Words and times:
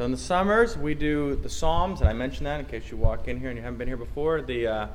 So 0.00 0.06
in 0.06 0.12
the 0.12 0.16
summers, 0.16 0.78
we 0.78 0.94
do 0.94 1.36
the 1.36 1.50
Psalms, 1.50 2.00
and 2.00 2.08
I 2.08 2.14
mentioned 2.14 2.46
that 2.46 2.58
in 2.58 2.64
case 2.64 2.90
you 2.90 2.96
walk 2.96 3.28
in 3.28 3.38
here 3.38 3.50
and 3.50 3.58
you 3.58 3.62
haven't 3.62 3.76
been 3.76 3.86
here 3.86 3.98
before. 3.98 4.40
The 4.40 4.66
uh, 4.66 4.86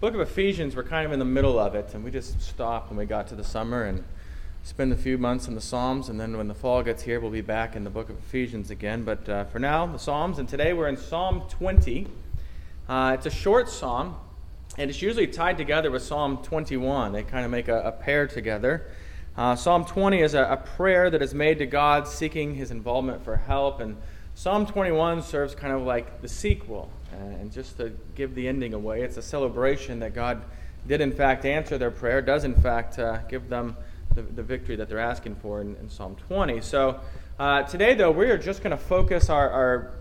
book 0.00 0.14
of 0.14 0.20
Ephesians, 0.20 0.74
we're 0.74 0.82
kind 0.82 1.04
of 1.04 1.12
in 1.12 1.18
the 1.18 1.26
middle 1.26 1.58
of 1.58 1.74
it, 1.74 1.92
and 1.92 2.02
we 2.02 2.10
just 2.10 2.40
stopped 2.40 2.88
when 2.88 2.96
we 2.96 3.04
got 3.04 3.28
to 3.28 3.34
the 3.34 3.44
summer 3.44 3.82
and 3.82 4.02
spend 4.62 4.94
a 4.94 4.96
few 4.96 5.18
months 5.18 5.46
in 5.46 5.54
the 5.54 5.60
Psalms, 5.60 6.08
and 6.08 6.18
then 6.18 6.38
when 6.38 6.48
the 6.48 6.54
fall 6.54 6.82
gets 6.82 7.02
here, 7.02 7.20
we'll 7.20 7.30
be 7.30 7.42
back 7.42 7.76
in 7.76 7.84
the 7.84 7.90
book 7.90 8.08
of 8.08 8.16
Ephesians 8.16 8.70
again. 8.70 9.04
But 9.04 9.28
uh, 9.28 9.44
for 9.44 9.58
now, 9.58 9.84
the 9.84 9.98
Psalms, 9.98 10.38
and 10.38 10.48
today 10.48 10.72
we're 10.72 10.88
in 10.88 10.96
Psalm 10.96 11.42
20. 11.50 12.06
Uh, 12.88 13.12
it's 13.12 13.26
a 13.26 13.30
short 13.30 13.68
psalm, 13.68 14.16
and 14.78 14.88
it's 14.88 15.02
usually 15.02 15.26
tied 15.26 15.58
together 15.58 15.90
with 15.90 16.02
Psalm 16.02 16.38
21. 16.38 17.12
They 17.12 17.24
kind 17.24 17.44
of 17.44 17.50
make 17.50 17.68
a, 17.68 17.80
a 17.82 17.92
pair 17.92 18.26
together. 18.26 18.90
Uh, 19.36 19.54
Psalm 19.54 19.84
20 19.84 20.22
is 20.22 20.32
a, 20.32 20.44
a, 20.44 20.56
prayer 20.56 21.10
that 21.10 21.20
is 21.20 21.34
made 21.34 21.58
to 21.58 21.66
God 21.66 22.08
seeking 22.08 22.54
his 22.54 22.70
involvement 22.70 23.22
for 23.22 23.36
help, 23.36 23.80
and 23.80 23.98
Psalm 24.36 24.66
21 24.66 25.22
serves 25.22 25.54
kind 25.54 25.72
of 25.72 25.80
like 25.80 26.20
the 26.20 26.28
sequel. 26.28 26.90
Uh, 27.10 27.16
and 27.40 27.50
just 27.50 27.78
to 27.78 27.90
give 28.14 28.34
the 28.34 28.46
ending 28.46 28.74
away, 28.74 29.00
it's 29.00 29.16
a 29.16 29.22
celebration 29.22 29.98
that 30.00 30.12
God 30.12 30.42
did, 30.86 31.00
in 31.00 31.10
fact, 31.10 31.46
answer 31.46 31.78
their 31.78 31.90
prayer, 31.90 32.20
does, 32.20 32.44
in 32.44 32.54
fact, 32.54 32.98
uh, 32.98 33.16
give 33.30 33.48
them 33.48 33.74
the, 34.14 34.20
the, 34.20 34.42
victory 34.42 34.76
that 34.76 34.90
they're 34.90 34.98
asking 34.98 35.36
for 35.36 35.62
in, 35.62 35.74
in 35.76 35.88
Psalm 35.88 36.16
20. 36.28 36.60
So 36.60 37.00
uh, 37.38 37.62
today, 37.62 37.94
though, 37.94 38.10
we 38.10 38.26
are 38.26 38.36
just 38.36 38.62
going 38.62 38.76
to 38.76 38.82
focus 38.82 39.30
our, 39.30 39.48
our, 39.48 39.92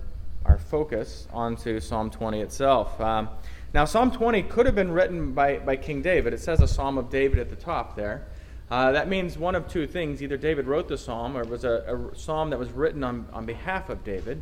our, 0.43 0.57
focus 0.57 1.29
onto 1.31 1.79
Psalm 1.79 2.09
20 2.09 2.41
itself. 2.41 2.99
Um, 2.99 3.29
now, 3.73 3.85
Psalm 3.85 4.12
20 4.12 4.43
could 4.43 4.65
have 4.65 4.76
been 4.76 4.91
written 4.91 5.31
by, 5.31 5.59
by 5.59 5.77
King 5.77 6.02
David. 6.02 6.34
It 6.34 6.41
says 6.41 6.59
a 6.59 6.67
Psalm 6.67 6.98
of 6.98 7.09
David 7.09 7.40
at 7.40 7.49
the 7.49 7.55
top 7.55 7.95
there. 7.95 8.27
Uh, 8.69 8.91
that 8.91 9.07
means 9.07 9.37
one 9.37 9.53
of 9.53 9.67
two 9.67 9.85
things. 9.85 10.23
Either 10.23 10.37
David 10.37 10.65
wrote 10.65 10.87
the 10.87 10.97
psalm 10.97 11.37
or 11.37 11.41
it 11.41 11.49
was 11.49 11.63
a, 11.63 12.11
a 12.13 12.17
psalm 12.17 12.49
that 12.49 12.57
was 12.57 12.71
written 12.71 13.03
on, 13.03 13.27
on 13.31 13.45
behalf 13.45 13.89
of 13.89 14.03
David. 14.03 14.41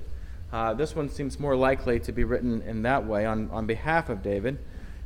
Uh, 0.51 0.73
this 0.73 0.95
one 0.95 1.09
seems 1.09 1.39
more 1.39 1.55
likely 1.55 1.99
to 1.99 2.11
be 2.11 2.23
written 2.23 2.61
in 2.61 2.83
that 2.83 3.05
way, 3.05 3.25
on, 3.25 3.49
on 3.51 3.65
behalf 3.65 4.09
of 4.09 4.21
David. 4.21 4.59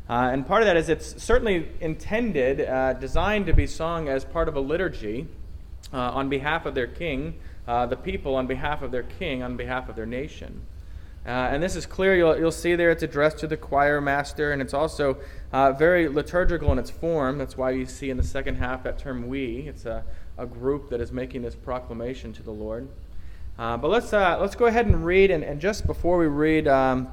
Uh, 0.09 0.29
and 0.31 0.45
part 0.45 0.61
of 0.61 0.67
that 0.67 0.77
is 0.77 0.87
it's 0.87 1.21
certainly 1.21 1.69
intended, 1.81 2.61
uh, 2.61 2.93
designed 2.93 3.45
to 3.45 3.53
be 3.53 3.65
sung 3.65 4.07
as 4.07 4.23
part 4.23 4.47
of 4.47 4.55
a 4.55 4.59
liturgy 4.59 5.27
uh, 5.93 5.97
on 5.97 6.29
behalf 6.29 6.65
of 6.65 6.75
their 6.75 6.87
king, 6.87 7.33
uh, 7.67 7.85
the 7.85 7.95
people 7.95 8.35
on 8.35 8.45
behalf 8.45 8.81
of 8.81 8.91
their 8.91 9.03
king, 9.03 9.41
on 9.41 9.57
behalf 9.57 9.89
of 9.89 9.95
their 9.95 10.05
nation. 10.05 10.61
Uh, 11.27 11.49
and 11.51 11.61
this 11.61 11.75
is 11.75 11.85
clear. 11.85 12.15
You'll, 12.15 12.39
you'll 12.39 12.51
see 12.51 12.75
there 12.75 12.89
it's 12.89 13.03
addressed 13.03 13.39
to 13.39 13.47
the 13.47 13.57
choir 13.57 13.99
master, 13.99 14.53
and 14.53 14.61
it's 14.61 14.73
also 14.73 15.17
uh, 15.51 15.73
very 15.73 16.07
liturgical 16.07 16.71
in 16.71 16.79
its 16.79 16.89
form. 16.89 17.37
That's 17.37 17.57
why 17.57 17.71
you 17.71 17.85
see 17.85 18.09
in 18.09 18.15
the 18.15 18.23
second 18.23 18.55
half 18.55 18.83
that 18.83 18.97
term 18.97 19.27
we. 19.27 19.67
It's 19.67 19.85
a, 19.85 20.05
a 20.37 20.45
group 20.45 20.89
that 20.89 21.01
is 21.01 21.11
making 21.11 21.41
this 21.41 21.53
proclamation 21.53 22.31
to 22.31 22.43
the 22.43 22.51
Lord. 22.51 22.87
Uh, 23.59 23.75
but 23.75 23.89
let's, 23.89 24.13
uh, 24.13 24.37
let's 24.39 24.55
go 24.55 24.67
ahead 24.67 24.85
and 24.85 25.05
read, 25.05 25.29
and, 25.29 25.43
and 25.43 25.59
just 25.59 25.85
before 25.85 26.17
we 26.17 26.27
read, 26.27 26.65
um, 26.67 27.09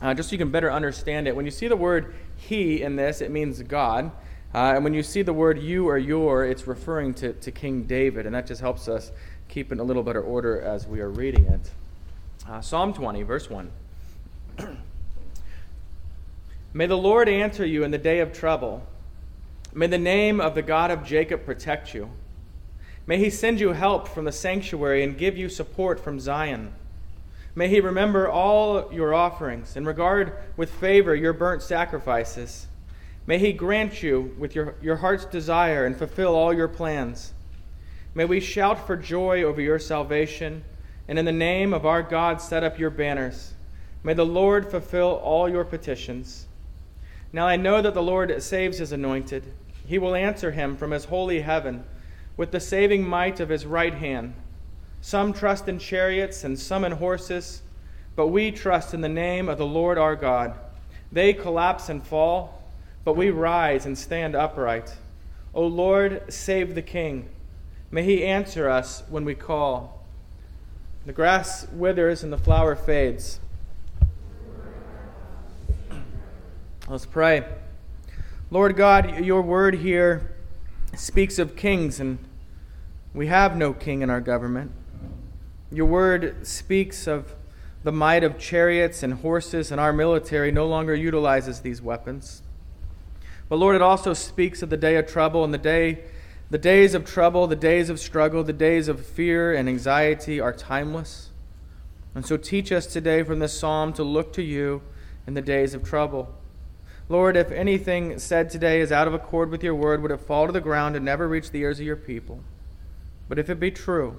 uh, 0.00 0.14
just 0.14 0.30
so 0.30 0.32
you 0.32 0.38
can 0.38 0.50
better 0.50 0.72
understand 0.72 1.28
it, 1.28 1.36
when 1.36 1.44
you 1.44 1.50
see 1.50 1.68
the 1.68 1.76
word 1.76 2.14
he 2.36 2.80
in 2.80 2.96
this, 2.96 3.20
it 3.20 3.30
means 3.30 3.60
God. 3.62 4.10
Uh, 4.54 4.72
and 4.74 4.84
when 4.84 4.94
you 4.94 5.02
see 5.02 5.20
the 5.20 5.34
word 5.34 5.60
you 5.60 5.86
or 5.86 5.98
your, 5.98 6.46
it's 6.46 6.66
referring 6.66 7.12
to, 7.14 7.34
to 7.34 7.50
King 7.50 7.82
David, 7.82 8.24
and 8.24 8.34
that 8.34 8.46
just 8.46 8.62
helps 8.62 8.88
us 8.88 9.12
keep 9.48 9.70
in 9.70 9.80
a 9.80 9.84
little 9.84 10.02
better 10.02 10.22
order 10.22 10.62
as 10.62 10.86
we 10.86 11.00
are 11.00 11.10
reading 11.10 11.44
it. 11.44 11.70
Uh, 12.48 12.60
Psalm 12.60 12.94
20, 12.94 13.22
verse 13.22 13.50
1. 13.50 13.70
May 16.72 16.86
the 16.86 16.96
Lord 16.96 17.28
answer 17.28 17.66
you 17.66 17.84
in 17.84 17.90
the 17.90 17.98
day 17.98 18.20
of 18.20 18.32
trouble. 18.32 18.86
May 19.74 19.88
the 19.88 19.98
name 19.98 20.40
of 20.40 20.54
the 20.54 20.62
God 20.62 20.90
of 20.90 21.04
Jacob 21.04 21.44
protect 21.44 21.94
you. 21.94 22.10
May 23.06 23.18
he 23.18 23.28
send 23.28 23.60
you 23.60 23.72
help 23.72 24.08
from 24.08 24.24
the 24.24 24.32
sanctuary 24.32 25.02
and 25.02 25.18
give 25.18 25.36
you 25.36 25.48
support 25.48 26.00
from 26.00 26.18
Zion. 26.18 26.72
May 27.54 27.68
he 27.68 27.80
remember 27.80 28.28
all 28.28 28.92
your 28.92 29.12
offerings 29.12 29.76
and 29.76 29.86
regard 29.86 30.32
with 30.56 30.70
favor 30.70 31.14
your 31.14 31.32
burnt 31.32 31.62
sacrifices. 31.62 32.68
May 33.26 33.38
he 33.38 33.52
grant 33.52 34.02
you 34.02 34.34
with 34.38 34.54
your, 34.54 34.76
your 34.80 34.96
heart's 34.96 35.24
desire 35.24 35.84
and 35.84 35.96
fulfill 35.96 36.34
all 36.34 36.54
your 36.54 36.68
plans. 36.68 37.34
May 38.14 38.24
we 38.24 38.40
shout 38.40 38.86
for 38.86 38.96
joy 38.96 39.42
over 39.42 39.60
your 39.60 39.78
salvation 39.78 40.64
and 41.10 41.18
in 41.18 41.24
the 41.24 41.32
name 41.32 41.74
of 41.74 41.84
our 41.84 42.04
God 42.04 42.40
set 42.40 42.62
up 42.62 42.78
your 42.78 42.88
banners. 42.88 43.52
May 44.04 44.14
the 44.14 44.24
Lord 44.24 44.70
fulfill 44.70 45.20
all 45.24 45.48
your 45.48 45.64
petitions. 45.64 46.46
Now 47.32 47.48
I 47.48 47.56
know 47.56 47.82
that 47.82 47.94
the 47.94 48.02
Lord 48.02 48.40
saves 48.40 48.78
his 48.78 48.92
anointed. 48.92 49.52
He 49.84 49.98
will 49.98 50.14
answer 50.14 50.52
him 50.52 50.76
from 50.76 50.92
his 50.92 51.06
holy 51.06 51.40
heaven 51.40 51.82
with 52.36 52.52
the 52.52 52.60
saving 52.60 53.02
might 53.02 53.40
of 53.40 53.48
his 53.48 53.66
right 53.66 53.92
hand. 53.92 54.34
Some 55.00 55.32
trust 55.32 55.66
in 55.66 55.80
chariots 55.80 56.44
and 56.44 56.56
some 56.56 56.84
in 56.84 56.92
horses, 56.92 57.62
but 58.14 58.28
we 58.28 58.52
trust 58.52 58.94
in 58.94 59.00
the 59.00 59.08
name 59.08 59.48
of 59.48 59.58
the 59.58 59.66
Lord 59.66 59.98
our 59.98 60.14
God. 60.14 60.56
They 61.10 61.32
collapse 61.32 61.88
and 61.88 62.06
fall, 62.06 62.62
but 63.04 63.16
we 63.16 63.30
rise 63.30 63.84
and 63.84 63.98
stand 63.98 64.36
upright. 64.36 64.94
O 65.54 65.66
Lord, 65.66 66.32
save 66.32 66.76
the 66.76 66.82
king. 66.82 67.28
May 67.90 68.04
he 68.04 68.24
answer 68.24 68.70
us 68.70 69.02
when 69.08 69.24
we 69.24 69.34
call. 69.34 69.99
The 71.06 71.12
grass 71.14 71.66
withers 71.72 72.22
and 72.22 72.30
the 72.30 72.38
flower 72.38 72.76
fades. 72.76 73.40
Let's 76.88 77.06
pray. 77.06 77.44
Lord 78.50 78.76
God, 78.76 79.24
your 79.24 79.40
word 79.40 79.76
here 79.76 80.34
speaks 80.94 81.38
of 81.38 81.56
kings, 81.56 82.00
and 82.00 82.18
we 83.14 83.28
have 83.28 83.56
no 83.56 83.72
king 83.72 84.02
in 84.02 84.10
our 84.10 84.20
government. 84.20 84.72
Your 85.72 85.86
word 85.86 86.46
speaks 86.46 87.06
of 87.06 87.34
the 87.82 87.92
might 87.92 88.22
of 88.22 88.38
chariots 88.38 89.02
and 89.02 89.14
horses, 89.14 89.70
and 89.70 89.80
our 89.80 89.94
military 89.94 90.52
no 90.52 90.66
longer 90.66 90.94
utilizes 90.94 91.60
these 91.60 91.80
weapons. 91.80 92.42
But 93.48 93.56
Lord, 93.56 93.74
it 93.74 93.82
also 93.82 94.12
speaks 94.12 94.62
of 94.62 94.68
the 94.68 94.76
day 94.76 94.96
of 94.96 95.06
trouble 95.06 95.44
and 95.44 95.54
the 95.54 95.58
day 95.58 96.04
the 96.50 96.58
days 96.58 96.94
of 96.94 97.04
trouble, 97.04 97.46
the 97.46 97.56
days 97.56 97.88
of 97.88 98.00
struggle, 98.00 98.42
the 98.42 98.52
days 98.52 98.88
of 98.88 99.06
fear 99.06 99.54
and 99.54 99.68
anxiety 99.68 100.40
are 100.40 100.52
timeless. 100.52 101.30
And 102.14 102.26
so 102.26 102.36
teach 102.36 102.72
us 102.72 102.86
today 102.86 103.22
from 103.22 103.38
this 103.38 103.58
psalm 103.58 103.92
to 103.94 104.02
look 104.02 104.32
to 104.32 104.42
you 104.42 104.82
in 105.26 105.34
the 105.34 105.42
days 105.42 105.74
of 105.74 105.84
trouble. 105.84 106.34
Lord, 107.08 107.36
if 107.36 107.50
anything 107.52 108.18
said 108.18 108.50
today 108.50 108.80
is 108.80 108.90
out 108.90 109.06
of 109.06 109.14
accord 109.14 109.50
with 109.50 109.62
your 109.62 109.74
word, 109.74 110.02
would 110.02 110.10
it 110.10 110.20
fall 110.20 110.46
to 110.46 110.52
the 110.52 110.60
ground 110.60 110.96
and 110.96 111.04
never 111.04 111.28
reach 111.28 111.50
the 111.50 111.60
ears 111.60 111.78
of 111.78 111.86
your 111.86 111.96
people? 111.96 112.40
But 113.28 113.38
if 113.38 113.48
it 113.48 113.60
be 113.60 113.70
true, 113.70 114.18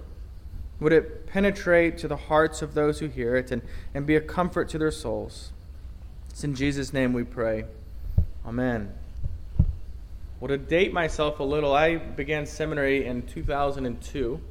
would 0.80 0.94
it 0.94 1.28
penetrate 1.28 1.97
to 2.00 2.08
the 2.08 2.16
hearts 2.16 2.62
of 2.62 2.74
those 2.74 3.00
who 3.00 3.08
hear 3.08 3.36
it 3.36 3.52
and, 3.52 3.62
and 3.94 4.06
be 4.06 4.16
a 4.16 4.22
comfort 4.22 4.70
to 4.70 4.78
their 4.78 4.91
souls? 4.91 5.52
It's 6.30 6.44
in 6.44 6.56
Jesus' 6.56 6.94
name 6.94 7.12
we 7.12 7.24
pray. 7.24 7.66
Amen. 8.46 8.94
Well, 10.41 10.47
to 10.47 10.57
date 10.57 10.91
myself 10.91 11.40
a 11.40 11.44
little, 11.44 11.72
I 11.72 11.97
began 11.97 12.47
seminary 12.47 13.06
in 13.06 13.22
2002. 13.28 14.41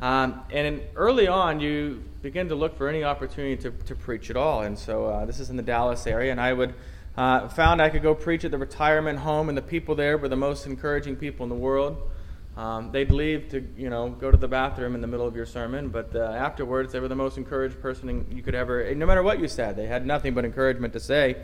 Um, 0.00 0.40
and 0.50 0.80
early 0.96 1.28
on, 1.28 1.60
you 1.60 2.02
begin 2.22 2.48
to 2.48 2.54
look 2.54 2.78
for 2.78 2.88
any 2.88 3.04
opportunity 3.04 3.60
to, 3.60 3.72
to 3.72 3.94
preach 3.94 4.30
at 4.30 4.38
all. 4.38 4.62
And 4.62 4.78
so 4.78 5.04
uh, 5.04 5.26
this 5.26 5.38
is 5.38 5.50
in 5.50 5.58
the 5.58 5.62
Dallas 5.62 6.06
area, 6.06 6.30
and 6.30 6.40
I 6.40 6.54
would 6.54 6.72
uh, 7.14 7.48
found 7.48 7.82
I 7.82 7.90
could 7.90 8.02
go 8.02 8.14
preach 8.14 8.46
at 8.46 8.52
the 8.52 8.56
retirement 8.56 9.18
home, 9.18 9.50
and 9.50 9.58
the 9.58 9.60
people 9.60 9.94
there 9.94 10.16
were 10.16 10.30
the 10.30 10.36
most 10.36 10.64
encouraging 10.64 11.16
people 11.16 11.44
in 11.44 11.50
the 11.50 11.56
world. 11.56 12.10
Um, 12.56 12.90
they'd 12.90 13.10
leave 13.10 13.50
to 13.50 13.62
you 13.76 13.90
know 13.90 14.08
go 14.08 14.30
to 14.30 14.38
the 14.38 14.48
bathroom 14.48 14.94
in 14.94 15.02
the 15.02 15.06
middle 15.06 15.26
of 15.26 15.36
your 15.36 15.44
sermon, 15.44 15.90
but 15.90 16.16
uh, 16.16 16.20
afterwards 16.20 16.90
they 16.90 17.00
were 17.00 17.08
the 17.08 17.14
most 17.14 17.36
encouraged 17.36 17.82
person 17.82 18.26
you 18.30 18.42
could 18.42 18.54
ever. 18.54 18.94
No 18.94 19.04
matter 19.04 19.22
what 19.22 19.40
you 19.40 19.48
said, 19.48 19.76
they 19.76 19.86
had 19.86 20.06
nothing 20.06 20.32
but 20.32 20.46
encouragement 20.46 20.94
to 20.94 21.00
say. 21.00 21.36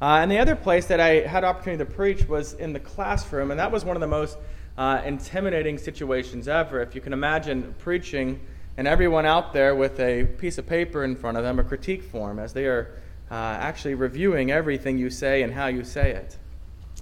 Uh, 0.00 0.20
and 0.22 0.30
the 0.30 0.38
other 0.38 0.56
place 0.56 0.86
that 0.86 0.98
I 0.98 1.20
had 1.20 1.44
opportunity 1.44 1.84
to 1.84 1.90
preach 1.90 2.26
was 2.26 2.54
in 2.54 2.72
the 2.72 2.80
classroom, 2.80 3.50
and 3.50 3.60
that 3.60 3.70
was 3.70 3.84
one 3.84 3.96
of 3.96 4.00
the 4.00 4.06
most 4.06 4.38
uh, 4.78 5.02
intimidating 5.04 5.76
situations 5.76 6.48
ever. 6.48 6.80
If 6.80 6.94
you 6.94 7.02
can 7.02 7.12
imagine 7.12 7.74
preaching 7.78 8.40
and 8.78 8.88
everyone 8.88 9.26
out 9.26 9.52
there 9.52 9.74
with 9.74 10.00
a 10.00 10.24
piece 10.24 10.56
of 10.56 10.66
paper 10.66 11.04
in 11.04 11.16
front 11.16 11.36
of 11.36 11.42
them, 11.42 11.58
a 11.58 11.64
critique 11.64 12.02
form, 12.02 12.38
as 12.38 12.54
they 12.54 12.64
are 12.64 12.96
uh, 13.30 13.34
actually 13.34 13.94
reviewing 13.94 14.50
everything 14.50 14.96
you 14.96 15.10
say 15.10 15.42
and 15.42 15.52
how 15.52 15.66
you 15.66 15.84
say 15.84 16.12
it. 16.12 16.38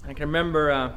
I 0.03 0.13
can 0.13 0.27
remember 0.27 0.93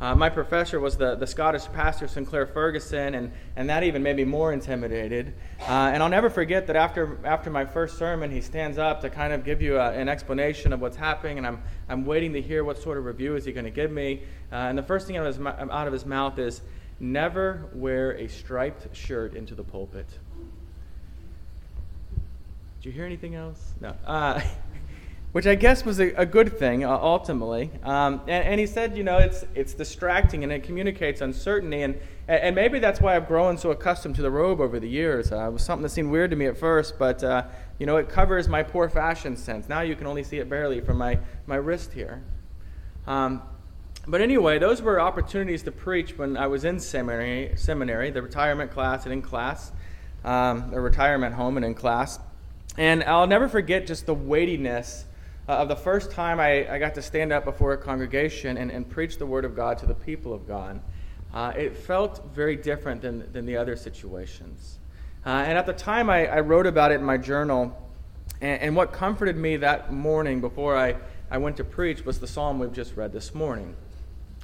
uh, 0.00 0.04
uh, 0.04 0.14
my 0.14 0.28
professor 0.28 0.78
was 0.78 0.96
the, 0.96 1.14
the 1.14 1.26
Scottish 1.26 1.64
pastor 1.72 2.06
Sinclair 2.06 2.46
Ferguson, 2.46 3.14
and, 3.14 3.32
and 3.56 3.68
that 3.70 3.82
even 3.82 4.02
made 4.02 4.16
me 4.16 4.24
more 4.24 4.52
intimidated. 4.52 5.34
Uh, 5.60 5.90
and 5.92 6.02
I'll 6.02 6.08
never 6.08 6.30
forget 6.30 6.66
that 6.66 6.76
after, 6.76 7.18
after 7.24 7.50
my 7.50 7.64
first 7.64 7.98
sermon, 7.98 8.30
he 8.30 8.40
stands 8.40 8.78
up 8.78 9.00
to 9.00 9.10
kind 9.10 9.32
of 9.32 9.44
give 9.44 9.62
you 9.62 9.78
a, 9.78 9.90
an 9.92 10.08
explanation 10.08 10.72
of 10.72 10.80
what's 10.80 10.96
happening, 10.96 11.38
and 11.38 11.46
I'm, 11.46 11.62
I'm 11.88 12.04
waiting 12.04 12.32
to 12.34 12.42
hear 12.42 12.62
what 12.62 12.78
sort 12.78 12.98
of 12.98 13.04
review 13.04 13.36
is 13.36 13.44
he 13.46 13.52
going 13.52 13.64
to 13.64 13.70
give 13.70 13.90
me. 13.90 14.22
Uh, 14.52 14.56
and 14.56 14.76
the 14.78 14.82
first 14.82 15.06
thing 15.06 15.16
out 15.16 15.26
of, 15.26 15.36
his, 15.36 15.46
out 15.46 15.86
of 15.86 15.92
his 15.92 16.04
mouth 16.04 16.38
is, 16.38 16.60
never 17.00 17.68
wear 17.74 18.12
a 18.12 18.28
striped 18.28 18.94
shirt 18.96 19.34
into 19.34 19.54
the 19.54 19.64
pulpit. 19.64 20.06
Did 22.80 22.86
you 22.86 22.92
hear 22.92 23.04
anything 23.04 23.34
else? 23.34 23.72
No. 23.80 23.94
Which 25.36 25.46
I 25.46 25.54
guess 25.54 25.84
was 25.84 26.00
a, 26.00 26.14
a 26.14 26.24
good 26.24 26.58
thing 26.58 26.82
uh, 26.82 26.96
ultimately. 26.96 27.70
Um, 27.82 28.22
and, 28.26 28.42
and, 28.46 28.58
he 28.58 28.66
said, 28.66 28.96
you 28.96 29.04
know, 29.04 29.18
it's, 29.18 29.44
it's 29.54 29.74
distracting 29.74 30.44
and 30.44 30.50
it 30.50 30.62
communicates 30.62 31.20
uncertainty. 31.20 31.82
And, 31.82 32.00
and 32.26 32.54
maybe 32.54 32.78
that's 32.78 33.02
why 33.02 33.14
I've 33.14 33.28
grown 33.28 33.58
so 33.58 33.70
accustomed 33.70 34.16
to 34.16 34.22
the 34.22 34.30
robe 34.30 34.62
over 34.62 34.80
the 34.80 34.88
years. 34.88 35.32
Uh, 35.32 35.48
it 35.48 35.52
was 35.52 35.62
something 35.62 35.82
that 35.82 35.90
seemed 35.90 36.10
weird 36.10 36.30
to 36.30 36.36
me 36.36 36.46
at 36.46 36.56
first, 36.56 36.98
but, 36.98 37.22
uh, 37.22 37.42
you 37.78 37.84
know, 37.84 37.98
it 37.98 38.08
covers 38.08 38.48
my 38.48 38.62
poor 38.62 38.88
fashion 38.88 39.36
sense. 39.36 39.68
Now 39.68 39.82
you 39.82 39.94
can 39.94 40.06
only 40.06 40.24
see 40.24 40.38
it 40.38 40.48
barely 40.48 40.80
from 40.80 40.96
my, 40.96 41.18
my 41.46 41.56
wrist 41.56 41.92
here. 41.92 42.22
Um, 43.06 43.42
but 44.08 44.22
anyway, 44.22 44.58
those 44.58 44.80
were 44.80 44.98
opportunities 44.98 45.62
to 45.64 45.70
preach 45.70 46.16
when 46.16 46.38
I 46.38 46.46
was 46.46 46.64
in 46.64 46.80
seminary, 46.80 47.52
seminary 47.56 48.10
the 48.10 48.22
retirement 48.22 48.70
class 48.70 49.04
and 49.04 49.12
in 49.12 49.20
class, 49.20 49.70
um, 50.24 50.70
the 50.70 50.80
retirement 50.80 51.34
home 51.34 51.58
and 51.58 51.66
in 51.66 51.74
class. 51.74 52.20
And 52.78 53.04
I'll 53.04 53.26
never 53.26 53.50
forget 53.50 53.86
just 53.86 54.06
the 54.06 54.14
weightiness 54.14 55.04
uh, 55.48 55.52
of 55.52 55.68
the 55.68 55.76
first 55.76 56.10
time 56.10 56.40
I, 56.40 56.70
I 56.72 56.78
got 56.78 56.94
to 56.96 57.02
stand 57.02 57.32
up 57.32 57.44
before 57.44 57.72
a 57.72 57.78
congregation 57.78 58.56
and, 58.56 58.70
and 58.70 58.88
preach 58.88 59.18
the 59.18 59.26
Word 59.26 59.44
of 59.44 59.54
God 59.54 59.78
to 59.78 59.86
the 59.86 59.94
people 59.94 60.32
of 60.32 60.46
God. 60.46 60.80
Uh, 61.32 61.52
it 61.56 61.76
felt 61.76 62.34
very 62.34 62.56
different 62.56 63.02
than, 63.02 63.30
than 63.32 63.46
the 63.46 63.56
other 63.56 63.76
situations. 63.76 64.78
Uh, 65.24 65.44
and 65.46 65.58
at 65.58 65.66
the 65.66 65.72
time, 65.72 66.08
I, 66.08 66.26
I, 66.26 66.40
wrote 66.40 66.66
about 66.66 66.92
it 66.92 66.96
in 66.96 67.04
my 67.04 67.16
journal. 67.16 67.76
And, 68.40 68.62
and, 68.62 68.76
what 68.76 68.92
comforted 68.92 69.36
me 69.36 69.56
that 69.58 69.92
morning 69.92 70.40
before 70.40 70.76
I, 70.76 70.96
I 71.30 71.38
went 71.38 71.56
to 71.56 71.64
preach 71.64 72.04
was 72.04 72.20
the 72.20 72.28
psalm 72.28 72.58
we've 72.58 72.72
just 72.72 72.96
read 72.96 73.12
this 73.12 73.34
morning, 73.34 73.74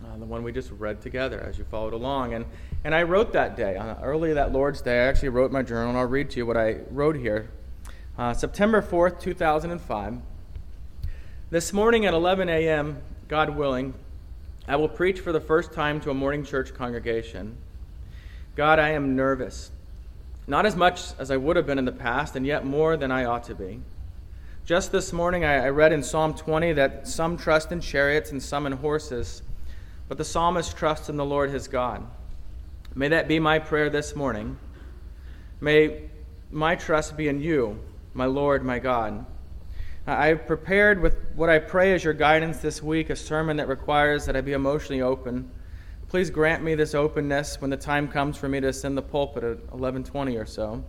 uh, 0.04 0.18
the 0.18 0.24
one 0.24 0.42
we 0.42 0.52
just 0.52 0.70
read 0.72 1.00
together 1.00 1.40
as 1.40 1.56
you 1.56 1.64
followed 1.64 1.92
along. 1.92 2.34
And, 2.34 2.44
and 2.84 2.94
I 2.94 3.04
wrote 3.04 3.32
that 3.32 3.56
day, 3.56 3.76
uh, 3.76 3.94
early 4.02 4.34
that 4.34 4.52
Lord's 4.52 4.82
Day. 4.82 5.04
I 5.04 5.08
actually 5.08 5.30
wrote 5.30 5.52
my 5.52 5.62
journal, 5.62 5.90
and 5.90 5.98
I'll 5.98 6.06
read 6.06 6.30
to 6.30 6.38
you 6.38 6.46
what 6.46 6.56
I 6.56 6.80
wrote 6.90 7.16
here. 7.16 7.50
Uh, 8.18 8.34
September 8.34 8.82
4th, 8.82 9.20
2005. 9.20 10.20
This 11.52 11.74
morning 11.74 12.06
at 12.06 12.14
11 12.14 12.48
a.m., 12.48 13.02
God 13.28 13.50
willing, 13.50 13.92
I 14.66 14.76
will 14.76 14.88
preach 14.88 15.20
for 15.20 15.32
the 15.32 15.40
first 15.40 15.74
time 15.74 16.00
to 16.00 16.08
a 16.08 16.14
morning 16.14 16.46
church 16.46 16.72
congregation. 16.72 17.58
God, 18.56 18.78
I 18.78 18.92
am 18.92 19.16
nervous. 19.16 19.70
Not 20.46 20.64
as 20.64 20.74
much 20.74 21.12
as 21.18 21.30
I 21.30 21.36
would 21.36 21.56
have 21.56 21.66
been 21.66 21.78
in 21.78 21.84
the 21.84 21.92
past, 21.92 22.36
and 22.36 22.46
yet 22.46 22.64
more 22.64 22.96
than 22.96 23.12
I 23.12 23.26
ought 23.26 23.44
to 23.44 23.54
be. 23.54 23.82
Just 24.64 24.92
this 24.92 25.12
morning, 25.12 25.44
I 25.44 25.68
read 25.68 25.92
in 25.92 26.02
Psalm 26.02 26.32
20 26.32 26.72
that 26.72 27.06
some 27.06 27.36
trust 27.36 27.70
in 27.70 27.82
chariots 27.82 28.32
and 28.32 28.42
some 28.42 28.64
in 28.64 28.72
horses, 28.72 29.42
but 30.08 30.16
the 30.16 30.24
psalmist 30.24 30.74
trusts 30.74 31.10
in 31.10 31.18
the 31.18 31.24
Lord 31.26 31.50
his 31.50 31.68
God. 31.68 32.02
May 32.94 33.08
that 33.08 33.28
be 33.28 33.38
my 33.38 33.58
prayer 33.58 33.90
this 33.90 34.16
morning. 34.16 34.56
May 35.60 36.08
my 36.50 36.76
trust 36.76 37.14
be 37.14 37.28
in 37.28 37.42
you, 37.42 37.78
my 38.14 38.24
Lord, 38.24 38.64
my 38.64 38.78
God. 38.78 39.26
I've 40.06 40.48
prepared 40.48 41.00
with 41.00 41.16
what 41.36 41.48
I 41.48 41.60
pray 41.60 41.94
as 41.94 42.02
your 42.02 42.12
guidance 42.12 42.58
this 42.58 42.82
week 42.82 43.08
a 43.08 43.14
sermon 43.14 43.56
that 43.58 43.68
requires 43.68 44.26
that 44.26 44.34
I 44.34 44.40
be 44.40 44.52
emotionally 44.52 45.00
open. 45.00 45.48
Please 46.08 46.28
grant 46.28 46.64
me 46.64 46.74
this 46.74 46.92
openness 46.92 47.60
when 47.60 47.70
the 47.70 47.76
time 47.76 48.08
comes 48.08 48.36
for 48.36 48.48
me 48.48 48.60
to 48.60 48.68
ascend 48.68 48.98
the 48.98 49.02
pulpit 49.02 49.44
at 49.44 49.58
11:20 49.70 50.36
or 50.36 50.44
so. 50.44 50.82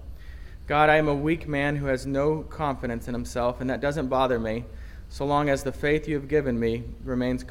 God, 0.66 0.90
I 0.90 0.96
am 0.96 1.08
a 1.08 1.14
weak 1.14 1.48
man 1.48 1.76
who 1.76 1.86
has 1.86 2.08
no 2.08 2.42
confidence 2.42 3.08
in 3.08 3.14
himself, 3.14 3.62
and 3.62 3.70
that 3.70 3.82
doesn't 3.82 4.08
bother 4.08 4.40
me 4.40 4.66
so 5.10 5.26
long 5.26 5.48
as 5.48 5.62
the 5.62 5.72
faith 5.72 6.08
you 6.08 6.16
have 6.16 6.28
given 6.28 6.60
me 6.60 6.84
remains, 7.04 7.46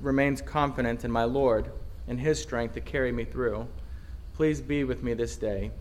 remains 0.00 0.40
confident 0.40 1.04
in 1.04 1.10
my 1.10 1.24
Lord 1.24 1.70
and 2.08 2.20
his 2.20 2.40
strength 2.40 2.72
to 2.72 2.80
carry 2.80 3.12
me 3.12 3.26
through. 3.26 3.66
Please 4.32 4.62
be 4.62 4.82
with 4.82 5.02
me 5.02 5.12
this 5.12 5.36
day. 5.36 5.72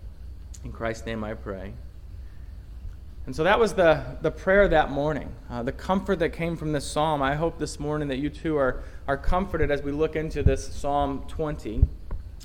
In 0.65 0.73
Christ's 0.73 1.05
name 1.05 1.23
I 1.23 1.35
pray. 1.35 1.73
And 3.25 3.35
so 3.35 3.43
that 3.43 3.59
was 3.59 3.73
the, 3.73 4.03
the 4.21 4.31
prayer 4.31 4.67
that 4.67 4.89
morning, 4.89 5.31
uh, 5.49 5.61
the 5.61 5.71
comfort 5.71 6.17
that 6.19 6.33
came 6.33 6.57
from 6.57 6.71
this 6.71 6.85
psalm. 6.89 7.21
I 7.21 7.35
hope 7.35 7.59
this 7.59 7.79
morning 7.79 8.07
that 8.07 8.17
you 8.17 8.31
too 8.31 8.57
are, 8.57 8.83
are 9.07 9.17
comforted 9.17 9.69
as 9.69 9.83
we 9.83 9.91
look 9.91 10.15
into 10.15 10.41
this 10.41 10.73
Psalm 10.73 11.23
20, 11.27 11.85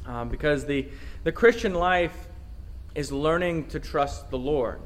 um, 0.04 0.28
because 0.28 0.66
the, 0.66 0.86
the 1.24 1.32
Christian 1.32 1.72
life 1.72 2.28
is 2.94 3.10
learning 3.10 3.68
to 3.68 3.80
trust 3.80 4.30
the 4.30 4.36
Lord. 4.36 4.80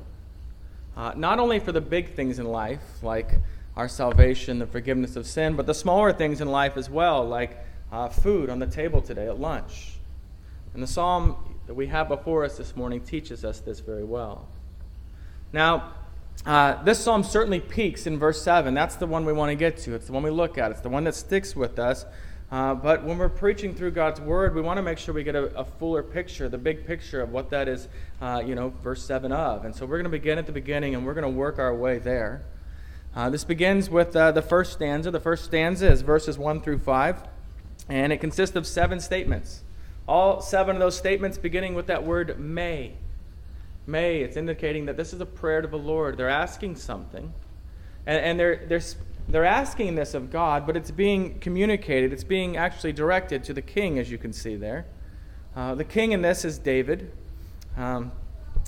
Uh, 0.96 1.12
not 1.16 1.40
only 1.40 1.58
for 1.58 1.72
the 1.72 1.80
big 1.80 2.14
things 2.14 2.38
in 2.38 2.46
life, 2.46 3.02
like 3.02 3.40
our 3.76 3.88
salvation, 3.88 4.60
the 4.60 4.66
forgiveness 4.66 5.16
of 5.16 5.26
sin, 5.26 5.56
but 5.56 5.66
the 5.66 5.74
smaller 5.74 6.12
things 6.12 6.40
in 6.40 6.48
life 6.48 6.76
as 6.76 6.88
well, 6.88 7.26
like 7.26 7.58
uh, 7.90 8.08
food 8.08 8.48
on 8.48 8.60
the 8.60 8.66
table 8.66 9.02
today 9.02 9.26
at 9.26 9.40
lunch. 9.40 9.94
And 10.72 10.82
the 10.82 10.86
psalm 10.86 11.56
that 11.66 11.74
we 11.74 11.88
have 11.88 12.08
before 12.08 12.44
us 12.44 12.56
this 12.56 12.76
morning 12.76 13.00
teaches 13.00 13.44
us 13.44 13.58
this 13.58 13.80
very 13.80 14.04
well. 14.04 14.46
Now, 15.52 15.92
uh, 16.46 16.82
this 16.84 16.98
psalm 16.98 17.22
certainly 17.22 17.60
peaks 17.60 18.06
in 18.06 18.18
verse 18.18 18.42
7. 18.42 18.72
That's 18.72 18.96
the 18.96 19.06
one 19.06 19.24
we 19.24 19.32
want 19.32 19.50
to 19.50 19.56
get 19.56 19.76
to. 19.78 19.94
It's 19.94 20.06
the 20.06 20.12
one 20.12 20.22
we 20.22 20.30
look 20.30 20.58
at, 20.58 20.70
it's 20.70 20.80
the 20.80 20.88
one 20.88 21.04
that 21.04 21.14
sticks 21.14 21.54
with 21.54 21.78
us. 21.78 22.06
Uh, 22.50 22.74
but 22.74 23.04
when 23.04 23.16
we're 23.16 23.28
preaching 23.28 23.74
through 23.74 23.92
God's 23.92 24.20
word, 24.20 24.56
we 24.56 24.60
want 24.60 24.76
to 24.78 24.82
make 24.82 24.98
sure 24.98 25.14
we 25.14 25.22
get 25.22 25.36
a, 25.36 25.44
a 25.56 25.64
fuller 25.64 26.02
picture, 26.02 26.48
the 26.48 26.58
big 26.58 26.84
picture 26.84 27.20
of 27.20 27.30
what 27.30 27.48
that 27.50 27.68
is, 27.68 27.86
uh, 28.20 28.42
you 28.44 28.56
know, 28.56 28.70
verse 28.82 29.04
7 29.04 29.30
of. 29.30 29.64
And 29.64 29.74
so 29.74 29.86
we're 29.86 29.98
going 29.98 30.04
to 30.04 30.10
begin 30.10 30.36
at 30.36 30.46
the 30.46 30.52
beginning 30.52 30.96
and 30.96 31.06
we're 31.06 31.14
going 31.14 31.22
to 31.22 31.38
work 31.38 31.60
our 31.60 31.72
way 31.72 31.98
there. 31.98 32.42
Uh, 33.14 33.30
this 33.30 33.44
begins 33.44 33.88
with 33.88 34.16
uh, 34.16 34.32
the 34.32 34.42
first 34.42 34.72
stanza. 34.72 35.10
The 35.10 35.20
first 35.20 35.44
stanza 35.44 35.90
is 35.90 36.02
verses 36.02 36.38
1 36.38 36.60
through 36.60 36.78
5, 36.78 37.22
and 37.88 38.12
it 38.12 38.20
consists 38.20 38.56
of 38.56 38.66
seven 38.66 38.98
statements. 38.98 39.62
All 40.08 40.40
seven 40.40 40.76
of 40.76 40.80
those 40.80 40.96
statements 40.96 41.38
beginning 41.38 41.74
with 41.74 41.86
that 41.86 42.04
word 42.04 42.38
may. 42.38 42.94
May, 43.86 44.20
it's 44.20 44.36
indicating 44.36 44.86
that 44.86 44.96
this 44.96 45.12
is 45.12 45.20
a 45.20 45.26
prayer 45.26 45.62
to 45.62 45.68
the 45.68 45.78
Lord. 45.78 46.16
They're 46.16 46.28
asking 46.28 46.76
something. 46.76 47.32
And, 48.06 48.24
and 48.24 48.40
they're, 48.40 48.66
they're, 48.66 48.82
they're 49.28 49.44
asking 49.44 49.94
this 49.94 50.14
of 50.14 50.30
God, 50.30 50.66
but 50.66 50.76
it's 50.76 50.90
being 50.90 51.38
communicated. 51.38 52.12
It's 52.12 52.24
being 52.24 52.56
actually 52.56 52.92
directed 52.92 53.44
to 53.44 53.54
the 53.54 53.62
king, 53.62 53.98
as 53.98 54.10
you 54.10 54.18
can 54.18 54.32
see 54.32 54.56
there. 54.56 54.86
Uh, 55.54 55.74
the 55.74 55.84
king 55.84 56.12
in 56.12 56.22
this 56.22 56.44
is 56.44 56.58
David. 56.58 57.12
Um, 57.76 58.12